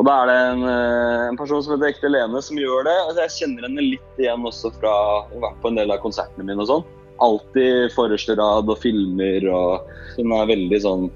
Og 0.00 0.06
da 0.08 0.14
er 0.22 0.30
det 0.30 0.36
en, 0.48 0.62
eh, 0.64 1.28
en 1.28 1.36
person 1.36 1.60
som 1.60 1.74
heter 1.74 1.90
Ekte 1.92 2.08
Lene 2.08 2.40
som 2.40 2.56
gjør 2.56 2.86
det. 2.88 2.96
Altså, 3.04 3.20
jeg 3.26 3.34
kjenner 3.36 3.66
henne 3.68 3.84
litt 3.84 4.22
igjen 4.22 4.46
også 4.48 4.72
fra 4.78 4.88
å 4.88 5.10
ha 5.28 5.42
vært 5.44 5.58
på 5.60 5.68
en 5.68 5.76
del 5.76 5.92
av 5.92 6.00
konsertene 6.00 6.46
mine 6.48 6.64
og 6.64 6.70
sånn. 6.70 6.86
Alltid 7.20 7.92
forreste 7.92 8.38
rad 8.40 8.70
og 8.72 8.78
filmer 8.80 9.44
og 9.52 9.90
Hun 10.16 10.32
er 10.32 10.48
veldig 10.48 10.78
sånn 10.82 11.10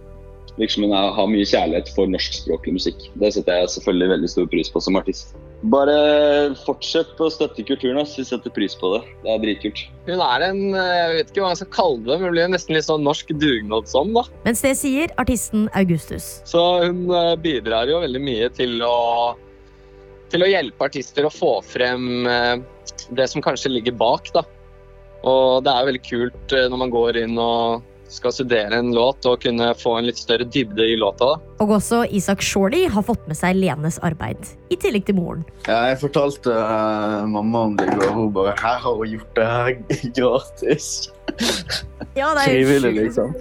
Virker 0.55 0.75
som 0.76 0.85
hun 0.85 0.93
har 0.95 1.26
mye 1.26 1.47
kjærlighet 1.50 1.88
for 1.97 2.07
norskspråklig 2.07 2.76
musikk. 2.76 3.09
Det 3.19 3.33
setter 3.35 3.64
jeg 3.64 3.73
selvfølgelig 3.73 4.12
veldig 4.12 4.29
stor 4.31 4.47
pris 4.53 4.69
på 4.71 4.83
som 4.85 5.00
artist. 5.00 5.33
Bare 5.73 6.52
fortsett 6.64 7.21
å 7.25 7.30
støtte 7.33 7.64
kulturen. 7.64 7.97
ass. 8.02 8.18
Vi 8.18 8.25
setter 8.28 8.52
pris 8.52 8.75
på 8.76 8.90
det. 8.94 9.00
Det 9.23 9.30
er 9.33 9.38
dritkult. 9.40 9.85
Hun 10.04 10.21
er 10.21 10.44
en 10.50 10.61
eh, 10.76 10.90
Jeg 10.99 11.14
vet 11.14 11.30
ikke 11.33 11.44
hva 11.44 11.52
jeg 11.54 11.61
skal 11.62 11.71
kalle 11.73 12.02
det, 12.04 12.18
men 12.18 12.26
hun 12.28 12.35
blir 12.35 12.50
nesten 12.52 12.76
litt 12.76 12.88
sånn 12.88 13.06
norsk 13.06 13.33
dugnadsånd, 13.40 14.12
da. 14.16 14.26
Mens 14.44 14.61
det 14.64 14.75
sier 14.80 15.14
artisten 15.21 15.71
Augustus. 15.73 16.42
Så 16.49 16.61
hun 16.85 17.06
eh, 17.09 17.33
bidrar 17.40 17.88
jo 17.88 18.02
veldig 18.04 18.23
mye 18.25 18.50
til 18.56 18.85
å 18.85 18.99
til 20.35 20.42
å 20.42 20.50
hjelpe 20.50 20.88
artister 20.88 21.28
å 21.28 21.30
få 21.30 21.61
frem 21.62 22.26
eh, 22.26 22.56
det 23.14 23.28
som 23.30 23.44
kanskje 23.44 23.71
ligger 23.71 23.97
bak, 23.97 24.28
da. 24.35 24.42
Og 25.25 25.64
det 25.64 25.73
er 25.73 25.88
veldig 25.88 26.04
kult 26.04 26.52
når 26.52 26.80
man 26.80 26.92
går 26.92 27.23
inn 27.23 27.38
og 27.40 27.85
skal 28.14 28.33
studere 28.35 28.78
en 28.78 28.92
låt 28.94 29.26
og 29.28 29.42
kunne 29.42 29.71
få 29.78 29.97
en 29.99 30.09
litt 30.09 30.21
større 30.21 30.47
dybde 30.47 30.87
i 30.92 30.97
låta. 31.00 31.35
Og 31.62 31.75
også 31.76 32.04
Isak 32.14 32.42
Shorty 32.44 32.85
har 32.90 33.04
fått 33.06 33.25
med 33.30 33.38
seg 33.38 33.59
Lenes 33.59 33.99
arbeid, 34.06 34.38
i 34.71 34.78
tillegg 34.80 35.06
til 35.09 35.18
moren. 35.18 35.42
Ja, 35.66 35.80
jeg 35.90 36.00
fortalte 36.02 36.54
uh, 36.54 37.25
mamma 37.30 37.66
om 37.71 37.76
det 37.78 37.88
i 37.90 37.97
går. 37.99 38.14
Hun 38.14 38.33
bare 38.37 38.54
'Her 38.59 38.78
har 38.85 38.94
hun 39.00 39.11
gjort 39.16 39.35
det 39.37 39.47
her 39.50 39.75
gratis'. 40.18 41.11
Ja, 42.14 42.28
det 42.37 42.44
er 42.44 42.50
Frivillig, 42.52 42.92
liksom. 42.94 43.33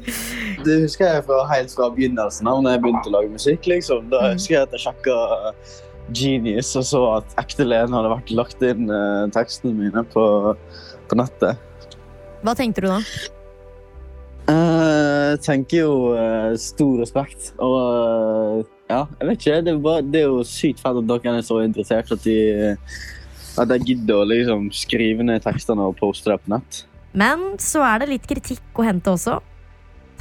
Det 0.65 0.79
husker 0.81 1.05
jeg 1.05 1.23
fra 1.27 1.43
helt 1.51 1.73
fra 1.75 1.91
begynnelsen 1.93 2.47
av, 2.49 2.63
når 2.63 2.73
jeg 2.73 2.81
begynte 2.81 3.11
å 3.11 3.13
lage 3.13 3.29
musikk. 3.29 3.67
liksom. 3.69 4.07
Da 4.09 4.31
husker 4.31 4.55
jeg 4.55 4.65
at 4.65 4.73
jeg 4.73 4.81
sjekka 4.87 5.17
Genius 6.09 6.71
og 6.79 6.87
så 6.87 7.03
at 7.19 7.37
ekte 7.43 7.67
Lene 7.67 7.93
hadde 7.93 8.11
vært 8.15 8.33
lagt 8.33 8.65
inn 8.65 8.89
uh, 8.89 9.29
tekstene 9.35 9.77
mine 9.77 10.03
på, 10.09 10.25
på 11.07 11.19
nettet. 11.19 11.61
Hva 12.43 12.57
tenkte 12.57 12.83
du 12.83 12.89
da? 12.89 12.99
Eh, 14.49 15.31
Jeg 15.33 15.41
tenker 15.45 15.83
jo 15.83 15.93
eh, 16.17 16.53
stor 16.61 16.99
respekt. 17.01 17.53
Og 17.63 17.77
eh, 17.79 18.71
ja, 18.91 19.01
jeg 19.19 19.29
vet 19.29 19.41
ikke. 19.41 19.61
Det 19.65 19.73
er, 19.73 19.81
bare, 19.87 20.05
det 20.05 20.21
er 20.21 20.29
jo 20.29 20.43
sykt 20.47 20.83
fett 20.83 20.99
at 20.99 21.09
dere 21.09 21.37
er 21.39 21.47
så 21.47 21.61
interessert 21.63 22.11
at 22.13 22.23
de 22.25 22.37
at 23.53 23.69
jeg 23.69 23.85
gidder 23.85 24.17
å 24.17 24.25
liksom 24.25 24.69
skrive 24.73 25.25
ned 25.25 25.43
tekstene 25.45 25.85
og 25.85 25.97
poste 25.99 26.31
det 26.31 26.39
på 26.41 26.53
nett. 26.55 26.83
Men 27.13 27.51
så 27.61 27.83
er 27.85 28.01
det 28.01 28.09
litt 28.09 28.29
kritikk 28.29 28.79
å 28.81 28.85
hente 28.87 29.13
også. 29.13 29.39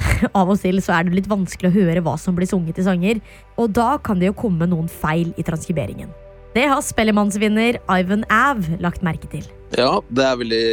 Av 0.37 0.49
og 0.49 0.59
til 0.61 0.77
så 0.85 0.97
er 0.97 1.07
det 1.07 1.17
litt 1.17 1.29
vanskelig 1.31 1.71
å 1.71 1.73
høre 1.73 2.03
hva 2.05 2.13
som 2.21 2.37
blir 2.37 2.49
sunget 2.49 2.81
i 2.81 2.85
sanger, 2.85 3.21
og 3.57 3.73
da 3.73 3.95
kan 4.03 4.21
det 4.21 4.29
jo 4.29 4.37
komme 4.37 4.67
noen 4.69 4.89
feil 4.91 5.33
i 5.37 5.45
transkriberingen. 5.45 6.11
Det 6.53 6.67
har 6.69 6.83
Spellemannsvinner 6.85 7.79
Ivan 7.89 8.27
Av 8.29 8.61
lagt 8.83 9.01
merke 9.05 9.29
til. 9.31 9.45
Ja, 9.73 9.97
det 10.13 10.25
er 10.27 10.37
veldig 10.37 10.65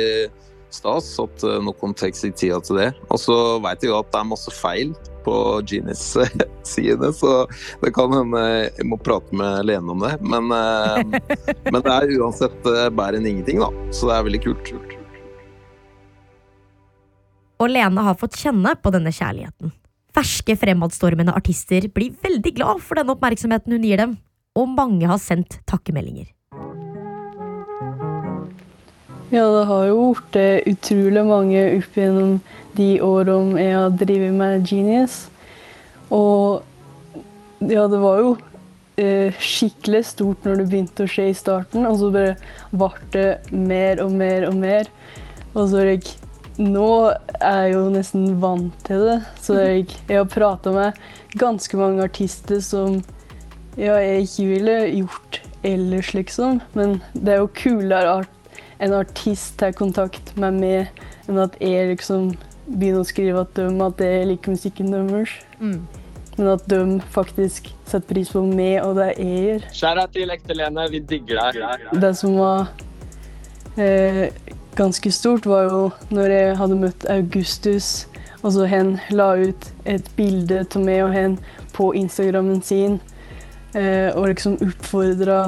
stas 0.75 1.09
at 1.23 1.45
eh, 1.47 1.71
tar 1.99 2.13
seg 2.17 2.37
tida 2.39 2.61
til 2.65 2.81
det. 2.81 2.91
Og 3.11 3.21
så 3.21 3.37
vet 3.63 3.83
jeg 3.83 3.93
jo 3.93 3.99
at 3.99 4.11
det 4.13 4.21
er 4.21 4.31
masse 4.31 4.55
feil 4.55 4.95
på 5.25 5.35
Genius-sidene, 5.69 7.11
så 7.21 7.45
det 7.83 7.93
kan 7.97 8.15
hende 8.15 8.41
jeg 8.71 8.87
må 8.89 8.97
prate 9.01 9.37
med 9.37 9.67
Lene 9.69 9.93
om 9.93 10.07
det. 10.07 10.15
Men, 10.25 10.49
eh, 10.55 11.03
men 11.69 11.81
det 11.81 11.93
er 11.97 12.17
uansett 12.21 12.71
eh, 12.71 12.89
bedre 12.89 13.21
enn 13.21 13.29
ingenting, 13.35 13.61
da. 13.63 13.69
Så 13.95 14.09
det 14.09 14.17
er 14.17 14.27
veldig 14.31 14.43
kult. 14.47 14.73
Og 17.61 17.69
Lene 17.69 18.07
har 18.07 18.17
fått 18.17 18.41
kjenne 18.41 18.73
på 18.81 18.93
denne 18.95 19.13
kjærligheten. 19.13 19.75
Ferske, 20.17 20.57
fremadstormende 20.59 21.35
artister 21.37 21.87
blir 21.95 22.17
veldig 22.25 22.57
glad 22.57 22.83
for 22.83 22.99
den 22.99 23.13
oppmerksomheten 23.13 23.77
hun 23.77 23.87
gir 23.87 24.01
dem, 24.01 24.19
og 24.59 24.73
mange 24.73 25.07
har 25.07 25.21
sendt 25.23 25.61
takkemeldinger. 25.71 26.33
Ja, 29.31 29.45
det 29.47 29.67
har 29.69 29.85
jo 29.87 30.09
eh, 30.35 30.59
utrolig 30.67 31.21
mange 31.23 31.61
opp 31.77 31.95
gjennom 31.95 32.39
de 32.75 32.87
årene 33.07 33.63
jeg 33.63 33.77
har 33.79 33.93
drevet 34.01 34.33
med 34.35 34.65
Genius. 34.67 35.19
Og 36.11 36.65
ja, 37.63 37.85
det 37.93 38.01
var 38.03 38.19
jo 38.19 38.33
eh, 38.99 39.39
skikkelig 39.39 40.01
stort 40.09 40.49
når 40.49 40.59
det 40.59 40.67
begynte 40.73 41.07
å 41.07 41.13
skje 41.13 41.29
i 41.31 41.37
starten, 41.39 41.87
og 41.87 42.01
så 42.01 42.11
bare 42.11 42.33
ble 42.75 42.91
det 43.15 43.55
mer 43.55 44.03
og 44.03 44.17
mer 44.19 44.49
og 44.49 44.59
mer. 44.65 44.91
Og 45.55 45.71
så 45.71 45.85
er 45.85 45.93
jeg 45.93 46.17
Nå 46.61 46.91
er 47.39 47.61
jeg 47.63 47.71
jo 47.73 47.85
nesten 47.95 48.25
vant 48.43 48.83
til 48.85 49.07
det, 49.07 49.15
så 49.41 49.55
jeg, 49.63 49.87
jeg 50.11 50.19
har 50.19 50.27
prata 50.29 50.75
med 50.75 50.99
ganske 51.41 51.79
mange 51.79 52.03
artister 52.05 52.59
som 52.61 52.99
ja, 53.79 53.95
jeg 53.95 54.27
ikke 54.27 54.49
ville 54.51 54.75
gjort 54.99 55.39
ellers, 55.71 56.11
liksom. 56.19 56.61
Men 56.77 56.99
det 57.15 57.33
er 57.33 57.41
jo 57.41 57.49
kulere 57.63 58.19
at 58.19 58.40
en 58.81 58.95
artist 58.97 59.59
tar 59.61 59.75
kontakt 59.77 60.33
med 60.41 60.57
meg, 60.61 61.01
enn 61.29 61.41
at 61.43 61.57
jeg 61.61 61.93
liksom 61.93 62.33
begynner 62.71 63.03
å 63.03 63.09
skrive 63.09 63.43
at 63.45 63.57
de 63.59 63.67
at 63.85 64.05
jeg 64.05 64.29
liker 64.31 64.57
musikken 64.57 64.93
deres. 64.95 65.35
Men 66.39 66.53
at 66.55 66.63
de 66.71 67.01
faktisk 67.13 67.69
setter 67.85 68.07
pris 68.09 68.31
på 68.33 68.43
meg 68.47 68.79
og 68.85 68.97
det 68.97 69.11
jeg 69.19 69.43
gjør. 69.45 69.67
Skjæra 69.77 70.07
til 70.15 70.33
ekte 70.33 70.57
Lene, 70.57 70.87
vi 70.93 71.03
digger 71.05 71.43
deg. 71.53 71.89
Det 72.01 72.13
som 72.17 72.39
var 72.39 72.71
eh, 73.77 74.31
ganske 74.79 75.13
stort, 75.13 75.49
var 75.51 75.69
jo 75.69 75.83
når 76.15 76.37
jeg 76.37 76.57
hadde 76.63 76.79
møtt 76.81 77.09
Augustus, 77.13 77.91
og 78.41 78.55
så 78.55 78.65
hen 78.71 78.95
la 79.13 79.35
ut 79.37 79.67
et 79.85 80.07
bilde 80.17 80.63
av 80.65 80.81
meg 80.81 81.03
og 81.05 81.13
hen 81.13 81.37
på 81.77 81.91
Instagrammen 82.01 82.63
sin, 82.65 83.01
eh, 83.75 84.09
og 84.15 84.31
liksom 84.31 84.57
oppfordra 84.65 85.43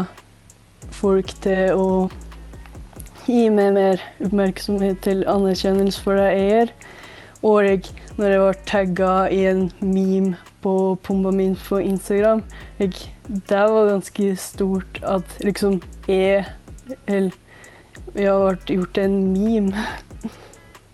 folk 0.92 1.32
til 1.40 1.72
å 1.78 1.86
gi 3.26 3.48
meg 3.52 3.74
mer 3.76 4.02
oppmerksomhet 4.24 5.02
til 5.04 5.24
anerkjennelse 5.30 6.02
for 6.02 6.18
det 6.18 6.28
jeg 6.30 6.48
gjør. 6.50 6.72
Og 7.42 7.66
jeg, 7.66 7.82
når 8.18 8.34
jeg 8.34 8.40
var 8.40 8.58
tagga 8.70 9.12
i 9.34 9.40
en 9.50 9.64
meme 9.80 10.36
på 10.62 10.74
pumpa 11.02 11.32
min 11.34 11.56
på 11.58 11.80
Instagram, 11.82 12.44
jeg, 12.78 12.94
det 13.28 13.62
var 13.74 13.90
ganske 13.90 14.36
stort 14.38 15.00
at 15.02 15.38
liksom 15.42 15.80
jeg 16.08 16.44
eller 17.06 17.32
jeg 18.14 18.30
har 18.30 18.58
gjort 18.66 18.98
en 18.98 19.20
meme. 19.32 19.74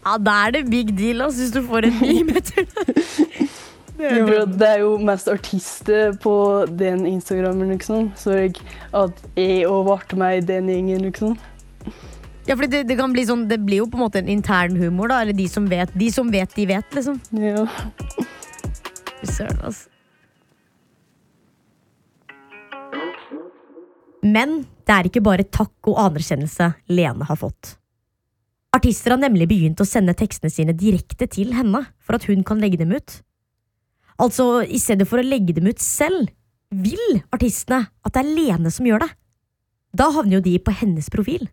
Ja, 0.09 0.15
da 0.17 0.35
er 0.47 0.53
det 0.55 0.71
big 0.71 0.95
deal 0.97 1.21
altså, 1.21 1.43
hvis 1.43 1.51
du 1.53 1.67
får 1.69 1.85
en 1.85 1.97
meme 2.01 2.39
etter 2.39 2.65
det. 2.65 3.03
For 3.99 4.47
det 4.47 4.69
er 4.69 4.79
jo 4.81 4.93
mest 5.03 5.29
artister 5.29 6.15
på 6.23 6.65
den 6.71 7.05
Instagrammen, 7.07 7.69
liksom. 7.75 8.13
Så 8.17 8.37
jeg, 8.39 8.55
at 8.95 9.25
jeg 9.37 9.67
òg 9.67 9.89
ble 9.89 10.19
med 10.23 10.39
i 10.39 10.47
den 10.47 10.71
gjengen, 10.71 11.03
liksom. 11.03 11.35
Ja, 12.49 12.57
for 12.57 12.65
det, 12.65 12.87
det, 12.89 12.97
kan 12.97 13.13
bli 13.13 13.27
sånn, 13.29 13.45
det 13.51 13.59
blir 13.61 13.83
jo 13.83 13.91
på 13.93 13.99
en 13.99 14.07
måte 14.07 14.23
en 14.23 14.31
intern 14.33 14.79
humor, 14.81 15.11
da. 15.13 15.21
Eller 15.21 15.37
de 15.37 15.45
som 15.53 15.67
vet, 15.69 15.93
de 15.93 16.09
som 16.13 16.31
vet, 16.33 16.55
de 16.57 16.65
vet, 16.71 16.97
liksom. 16.97 17.21
Ja. 17.37 17.67
Søren, 19.29 19.61
altså. 19.69 19.91
Men 24.25 24.63
det 24.89 24.95
er 24.95 25.09
ikke 25.09 25.23
bare 25.23 25.45
takk 25.47 25.91
og 25.93 26.01
anerkjennelse 26.01 26.73
Lene 26.91 27.29
har 27.29 27.39
fått. 27.39 27.77
Artister 28.75 29.15
har 29.15 29.21
nemlig 29.21 29.49
begynt 29.51 29.81
å 29.81 29.87
sende 29.89 30.17
tekstene 30.17 30.53
sine 30.53 30.75
direkte 30.77 31.29
til 31.31 31.55
henne 31.57 31.85
for 32.05 32.19
at 32.19 32.27
hun 32.29 32.43
kan 32.47 32.61
legge 32.61 32.81
dem 32.81 32.93
ut. 32.97 33.21
Altså, 34.19 34.65
i 34.65 34.81
stedet 34.83 35.07
for 35.09 35.21
å 35.21 35.27
legge 35.27 35.55
dem 35.57 35.69
ut 35.71 35.81
selv, 35.85 36.33
vil 36.69 37.21
artistene 37.33 37.87
at 38.05 38.17
det 38.17 38.25
er 38.25 38.35
Lene 38.35 38.73
som 38.73 38.89
gjør 38.89 39.05
det. 39.05 39.13
Da 39.97 40.11
havner 40.17 40.41
jo 40.41 40.47
de 40.49 40.59
på 40.61 40.75
hennes 40.81 41.09
profil. 41.13 41.47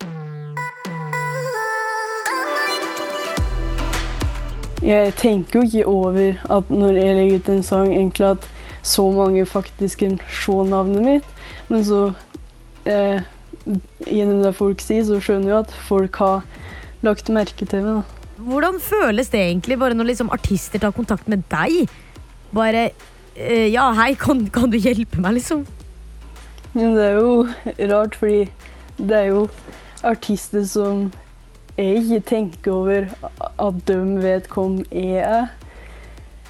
Jeg 4.86 5.15
tenker 5.18 5.60
jo 5.60 5.65
ikke 5.65 5.86
over 5.89 6.42
at 6.54 6.68
når 6.70 6.98
jeg 7.00 7.15
legger 7.18 7.39
ut 7.39 7.48
en 7.50 7.63
sang, 7.65 7.88
egentlig 7.89 8.27
at 8.36 8.44
så 8.86 9.06
mange 9.10 9.46
faktisk 9.50 10.04
kan 10.04 10.20
se 10.30 10.58
navnet 10.70 11.01
mitt. 11.01 11.32
Men 11.70 11.86
så, 11.88 12.01
eh, 12.86 13.24
gjennom 14.06 14.44
det 14.44 14.54
folk 14.54 14.84
sier, 14.84 15.01
så 15.08 15.18
skjønner 15.18 15.50
jeg 15.50 15.63
at 15.65 15.74
folk 15.88 16.22
har 16.22 16.46
lagt 17.01 17.34
merke 17.34 17.65
til 17.65 17.82
meg. 17.82 18.04
da. 18.04 18.04
Hvordan 18.46 18.80
føles 18.80 19.30
det 19.34 19.42
egentlig 19.42 19.80
bare 19.80 19.98
når 19.98 20.12
liksom 20.12 20.30
artister 20.30 20.80
tar 20.80 20.94
kontakt 20.94 21.27
med 21.27 21.44
deg? 21.50 21.89
Bare 22.54 22.92
eh, 23.36 23.72
Ja, 23.74 23.92
hei, 23.94 24.13
kan, 24.13 24.48
kan 24.54 24.70
du 24.70 24.77
hjelpe 24.77 25.18
meg, 25.18 25.39
liksom? 25.39 25.65
Men 26.75 26.94
det 26.94 27.10
er 27.10 27.20
jo 27.24 27.48
rart, 27.89 28.15
fordi 28.20 28.50
det 28.98 29.18
er 29.18 29.30
jo 29.32 29.48
artister 30.04 30.65
som 30.68 31.08
jeg 31.77 32.24
tenker 32.25 32.72
over 32.72 33.10
at 33.60 33.79
de 33.88 33.98
vet 34.24 34.48
hvem 34.51 34.79
jeg 34.91 35.24
er. 35.24 35.50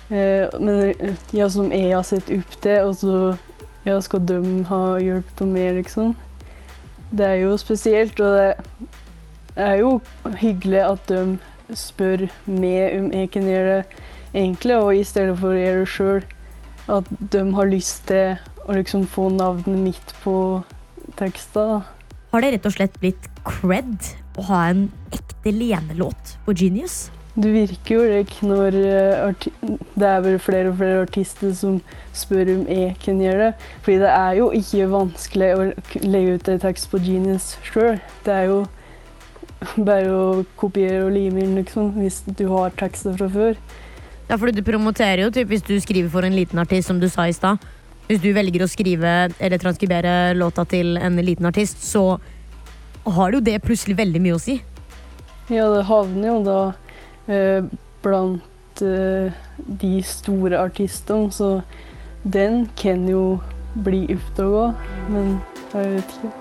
Eh, 0.10 0.60
Men 0.60 1.17
ja, 1.34 1.48
som 1.50 1.72
jeg 1.74 1.96
har 1.96 2.05
sett 2.05 2.29
opp 2.29 2.58
til, 2.62 2.82
og 2.86 2.96
så 3.00 3.15
ja, 3.86 4.00
skal 4.01 4.22
de 4.25 4.39
ha 4.70 4.82
hjulpet 5.01 5.48
meg, 5.50 5.79
liksom. 5.82 6.15
Det 7.15 7.25
er 7.25 7.41
jo 7.46 7.58
spesielt, 7.58 8.20
og 8.20 8.34
det 8.36 8.53
er 9.55 9.75
jo 9.82 10.00
hyggelig 10.41 10.82
at 10.84 11.10
de 11.10 11.38
spør 11.77 12.27
meg 12.46 12.98
om 13.00 13.12
jeg 13.13 13.32
kan 13.34 13.50
gjøre 13.50 13.77
det 13.82 13.86
enkle, 14.41 14.79
og 14.84 14.96
i 14.96 15.05
stedet 15.08 15.38
for 15.39 15.53
å 15.53 15.60
gjøre 15.60 15.84
det 15.84 15.91
sjøl. 15.94 16.25
At 16.91 17.08
de 17.34 17.41
har 17.55 17.72
lyst 17.72 18.05
til 18.10 18.36
å 18.65 18.75
liksom 18.77 19.08
få 19.10 19.29
navnet 19.34 19.79
mitt 19.79 20.13
på 20.22 20.36
tekster. 21.17 21.82
Har 22.34 22.44
det 22.44 22.51
rett 22.53 22.67
og 22.70 22.75
slett 22.75 23.00
blitt 23.01 23.29
cred 23.46 24.14
å 24.40 24.48
ha 24.50 24.64
en 24.72 24.88
ekte 25.16 25.54
Lene-låt 25.54 26.36
på 26.46 26.56
Genius? 26.58 27.06
Det 27.36 27.52
virker 27.52 27.98
jo 27.98 28.20
ikke 28.22 28.48
når 28.48 28.75
eh, 28.80 29.25
arti 29.25 29.52
det 30.00 30.08
er 30.08 30.22
vel 30.24 30.38
flere 30.40 30.72
og 30.72 30.78
flere 30.80 31.02
artister 31.04 31.52
som 31.56 31.82
spør 32.16 32.54
om 32.54 32.62
jeg 32.72 32.94
kan 33.04 33.20
gjøre 33.20 33.50
det. 33.50 33.68
Fordi 33.84 33.98
det 34.06 34.12
er 34.14 34.38
jo 34.40 34.48
ikke 34.56 34.88
vanskelig 34.94 35.50
å 35.52 35.66
legge 36.06 36.38
ut 36.38 36.50
en 36.52 36.64
tekst 36.64 36.88
på 36.92 37.02
Genius 37.04 37.54
sjøl. 37.68 38.00
Det 38.24 38.36
er 38.36 38.48
jo 38.52 38.62
bare 39.75 40.12
å 40.12 40.44
kopiere 40.60 41.04
og 41.06 41.16
lime 41.16 41.44
inn, 41.44 41.58
liksom, 41.60 41.94
hvis 42.00 42.22
du 42.28 42.48
har 42.52 42.75
tekster 42.80 43.16
fra 43.20 43.28
før. 43.32 43.60
Ja, 44.30 44.38
fordi 44.38 44.56
du 44.58 44.64
promoterer 44.66 45.25
jo 45.25 45.34
typ, 45.34 45.52
hvis 45.52 45.66
du 45.66 45.75
skriver 45.84 46.12
for 46.14 46.25
en 46.25 46.36
liten 46.36 46.60
artist, 46.62 46.88
som 46.88 47.02
du 47.02 47.10
sa 47.12 47.28
i 47.28 47.36
stad. 47.36 47.60
Hvis 48.08 48.22
du 48.22 48.32
velger 48.36 48.64
å 48.64 48.70
skrive 48.70 49.12
eller 49.42 49.62
transkribere 49.62 50.36
låta 50.38 50.66
til 50.70 50.96
en 51.02 51.20
liten 51.20 51.48
artist, 51.50 51.84
så 51.84 52.16
har 53.06 53.36
jo 53.36 53.42
det 53.44 53.60
plutselig 53.66 53.98
veldig 54.00 54.22
mye 54.24 54.38
å 54.38 54.42
si. 54.42 54.60
Ja, 55.54 55.68
det 55.70 55.86
havner 55.86 56.28
jo 56.32 56.38
da 56.46 56.62
eh, 57.30 57.68
blant 58.06 58.82
eh, 58.82 59.36
de 59.82 59.92
store 60.06 60.58
artistene, 60.58 61.30
så 61.30 61.60
den 62.26 62.66
kan 62.80 63.06
jo 63.10 63.38
bli 63.86 64.06
ut 64.10 64.42
og 64.42 64.56
gå, 64.56 64.66
men 65.14 65.38
jeg 65.76 65.94
vet 65.98 66.18
ikke. 66.18 66.34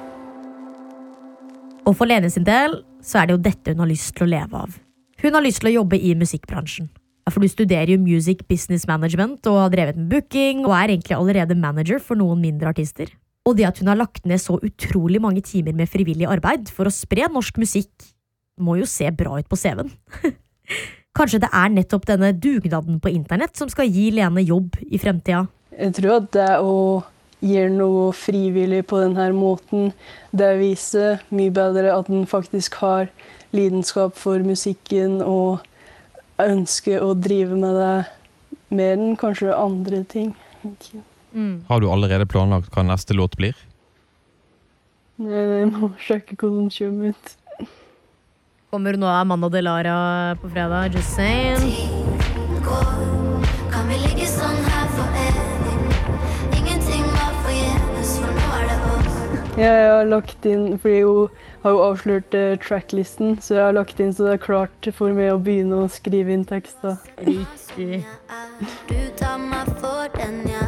Og 1.85 1.92
for 1.99 2.09
Lene 2.09 2.30
sin 2.33 2.47
del 2.47 2.78
så 3.04 3.21
er 3.21 3.28
det 3.28 3.37
jo 3.37 3.44
dette 3.44 3.75
hun 3.75 3.83
har 3.85 3.90
lyst 3.90 4.14
til 4.16 4.25
å 4.25 4.33
leve 4.33 4.61
av. 4.64 4.78
Hun 5.21 5.37
har 5.37 5.44
lyst 5.44 5.61
til 5.61 5.73
å 5.73 5.78
jobbe 5.83 5.99
i 6.00 6.14
musikkbransjen. 6.16 6.88
For 7.33 7.40
du 7.40 7.48
studerer 7.48 7.94
jo 7.94 8.00
Music 8.00 8.42
Business 8.48 8.85
Management 8.88 9.46
og 9.48 9.61
har 9.62 9.72
drevet 9.72 10.00
med 10.00 10.11
booking 10.12 10.64
og 10.66 10.74
er 10.77 10.92
egentlig 10.92 11.16
allerede 11.16 11.57
manager 11.57 12.00
for 12.00 12.20
noen 12.20 12.40
mindre 12.40 12.72
artister. 12.72 13.12
Og 13.44 13.59
det 13.59 13.66
at 13.68 13.80
hun 13.80 13.90
har 13.92 14.00
lagt 14.00 14.24
ned 14.28 14.40
så 14.40 14.57
utrolig 14.57 15.20
mange 15.20 15.42
timer 15.44 15.76
med 15.76 15.90
frivillig 15.92 16.28
arbeid 16.30 16.70
for 16.72 16.88
å 16.88 16.94
spre 16.94 17.28
norsk 17.33 17.61
musikk, 17.61 17.92
må 18.61 18.78
jo 18.78 18.88
se 18.88 19.11
bra 19.12 19.37
ut 19.40 19.48
på 19.50 19.59
CV-en. 19.59 19.90
Kanskje 21.14 21.42
det 21.44 21.50
er 21.54 21.70
nettopp 21.70 22.07
denne 22.09 22.33
dugnaden 22.35 22.98
på 23.02 23.12
internett 23.12 23.59
som 23.59 23.70
skal 23.70 23.90
gi 23.90 24.09
Lene 24.14 24.42
jobb 24.42 24.80
i 24.88 24.98
fremtida. 24.98 25.44
Jeg 25.74 25.94
tror 25.98 26.16
at 26.16 26.30
det 26.35 26.50
å 26.62 26.74
gjøre 27.44 27.74
noe 27.74 28.09
frivillig 28.16 28.83
på 28.88 29.02
denne 29.02 29.28
måten, 29.37 29.92
det 30.33 30.54
viser 30.59 31.22
mye 31.35 31.52
bedre 31.54 31.92
at 31.94 32.11
en 32.11 32.26
faktisk 32.30 32.80
har 32.80 33.11
lidenskap 33.54 34.16
for 34.18 34.42
musikken 34.42 35.20
og 35.22 35.62
ønsker 36.42 37.04
å 37.04 37.12
drive 37.14 37.59
med 37.59 37.78
det 37.78 37.96
mer 38.74 38.96
enn 38.96 39.18
kanskje 39.20 39.54
andre 39.54 40.02
ting. 40.11 40.33
Ikke. 40.64 41.04
Har 41.68 41.81
du 41.83 41.88
allerede 41.90 42.27
planlagt 42.31 42.70
hva 42.75 42.85
neste 42.87 43.14
låt 43.16 43.35
blir? 43.40 43.57
Nei, 45.18 45.40
Jeg 45.61 45.70
må 45.73 45.88
sjekke 45.99 46.37
hvordan 46.38 46.68
den 46.68 46.70
kommer 46.75 47.14
ut. 47.14 47.35
Kommer 48.75 48.97
nå 48.99 49.07
Amanda 49.07 49.49
Delara 49.51 50.37
på 50.42 50.49
fredag. 50.51 50.94
Just 50.94 51.14
saying. 51.14 51.62
Kan 53.70 53.87
vi 53.90 53.99
ligge 54.03 54.27
sånn 54.31 54.59
her 54.66 54.88
for 54.94 55.18
evig? 55.25 55.99
Ingenting 56.59 57.05
var 57.14 57.35
forgjeves, 57.44 58.14
for 58.23 58.35
nå 58.38 58.49
er 58.59 58.64
det 58.70 58.79
over. 58.90 59.38
Jeg 59.62 59.85
har 59.90 60.09
lagt 60.11 60.47
inn, 60.51 60.66
fordi 60.83 61.01
hun 61.07 61.29
har 61.64 61.77
jo 61.77 61.83
avslørt 61.87 62.35
eh, 62.35 62.57
tracklisten, 62.62 63.37
så 63.42 63.55
jeg 63.61 63.64
har 63.68 63.77
lagt 63.79 64.03
inn 64.03 64.11
så 64.14 64.27
det 64.27 64.35
er 64.38 64.42
klart 64.47 64.90
for 64.99 65.14
meg 65.14 65.31
å 65.35 65.38
begynne 65.42 65.85
å 65.85 65.90
skrive 65.90 66.35
inn 66.35 66.42
tekster. 66.51 66.99
Riktig. 67.23 68.03
Du 68.90 68.99
tar 69.23 69.38
meg 69.38 69.70
for 69.79 70.11
den 70.18 70.42
jeg 70.51 70.63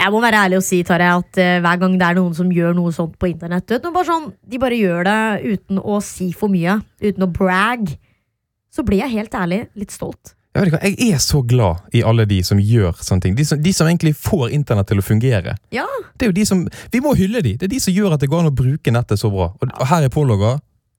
Jeg 0.00 0.12
må 0.14 0.20
være 0.24 0.38
ærlig 0.46 0.56
og 0.60 0.64
si 0.64 0.80
Tarjei, 0.86 1.12
at 1.12 1.38
uh, 1.40 1.60
hver 1.60 1.80
gang 1.82 1.96
det 2.00 2.06
er 2.08 2.16
noen 2.16 2.34
som 2.36 2.50
gjør 2.54 2.76
noe 2.78 2.92
sånt 2.96 3.18
på 3.20 3.28
internett, 3.28 3.68
vet, 3.68 3.84
bare 3.92 4.08
sånn, 4.08 4.30
de 4.48 4.60
bare 4.62 4.78
gjør 4.80 5.04
det 5.04 5.18
uten 5.52 5.80
å 5.82 5.98
si 6.04 6.30
for 6.36 6.52
mye, 6.52 6.78
uten 7.04 7.26
å 7.26 7.28
brag, 7.34 7.90
så 8.72 8.84
blir 8.86 9.02
jeg 9.02 9.12
helt 9.18 9.34
ærlig 9.36 9.64
litt 9.76 9.92
stolt. 9.92 10.32
Jeg, 10.56 10.72
hva, 10.72 10.80
jeg 10.82 11.12
er 11.14 11.20
så 11.22 11.42
glad 11.46 11.92
i 11.94 12.00
alle 12.02 12.24
de 12.26 12.40
som 12.46 12.58
gjør 12.58 12.96
sånne 12.98 13.22
ting. 13.22 13.36
De 13.38 13.44
som, 13.46 13.60
de 13.62 13.72
som 13.76 13.86
egentlig 13.86 14.16
får 14.18 14.48
internett 14.56 14.88
til 14.90 14.98
å 14.98 15.04
fungere. 15.06 15.54
Ja, 15.70 15.84
Det 16.16 16.26
er 16.26 16.32
jo 16.32 16.38
de 16.40 16.46
som, 16.48 16.64
Vi 16.90 17.00
må 17.04 17.12
hylle 17.14 17.42
de. 17.44 17.52
Det 17.60 17.68
er 17.68 17.74
de 17.76 17.78
som 17.84 17.94
gjør 17.94 18.16
at 18.16 18.24
det 18.24 18.28
går 18.32 18.42
an 18.42 18.50
å 18.50 18.56
bruke 18.56 18.90
nettet 18.90 19.20
så 19.20 19.30
bra. 19.30 19.52
Og, 19.54 19.68
og 19.70 19.86
her 19.92 20.08
i 20.08 20.10
Pålogga 20.10 20.56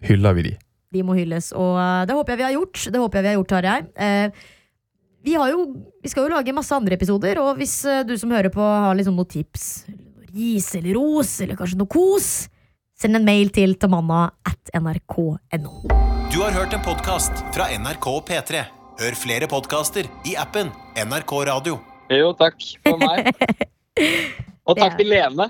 hyller 0.08 0.38
vi 0.38 0.46
de. 0.52 0.54
de 0.96 1.04
må 1.04 1.18
hylles, 1.18 1.52
og 1.56 1.76
eh, 1.80 2.06
det 2.08 2.16
håper 2.16 2.34
jeg 2.34 2.40
vi 2.40 2.48
har 2.48 2.56
gjort. 2.56 2.80
Det 2.94 3.00
håper 3.02 3.18
jeg 3.20 3.24
vi 3.26 3.32
har 3.32 3.38
gjort, 3.42 3.52
Tarjei. 3.52 3.76
Eh, 4.08 4.48
vi, 5.24 5.36
har 5.36 5.52
jo, 5.54 5.66
vi 6.02 6.10
skal 6.10 6.26
jo 6.26 6.34
lage 6.34 6.56
masse 6.56 6.74
andre 6.76 6.98
episoder, 6.98 7.40
og 7.42 7.60
hvis 7.60 7.76
eh, 7.86 8.04
du 8.08 8.16
som 8.20 8.32
hører 8.34 8.52
på 8.54 8.62
har 8.62 8.98
liksom 8.98 9.18
noen 9.18 9.30
tips, 9.30 9.68
eller 9.92 10.32
ris 10.32 10.70
eller 10.80 10.98
ros, 10.98 11.36
eller 11.44 11.60
kanskje 11.60 11.80
noe 11.82 11.92
kos, 11.92 12.30
send 13.02 13.18
en 13.18 13.26
mail 13.26 13.52
til 13.54 13.76
tamanna 13.82 14.28
at 14.48 14.74
nrk.no. 14.78 15.74
Du 16.32 16.40
har 16.42 16.56
hørt 16.56 16.74
en 16.78 16.84
podkast 16.86 17.44
fra 17.56 17.68
NRK 17.76 18.08
P3. 18.30 18.66
Hør 19.02 19.18
flere 19.18 19.50
podkaster 19.52 20.08
i 20.30 20.38
appen 20.40 20.70
NRK 20.96 21.34
Radio. 21.50 21.80
Jo, 22.12 22.34
takk 22.38 22.60
for 22.86 23.02
meg. 23.02 23.32
Og 24.70 24.78
takk 24.78 25.00
til 25.00 25.10
Lene. 25.12 25.50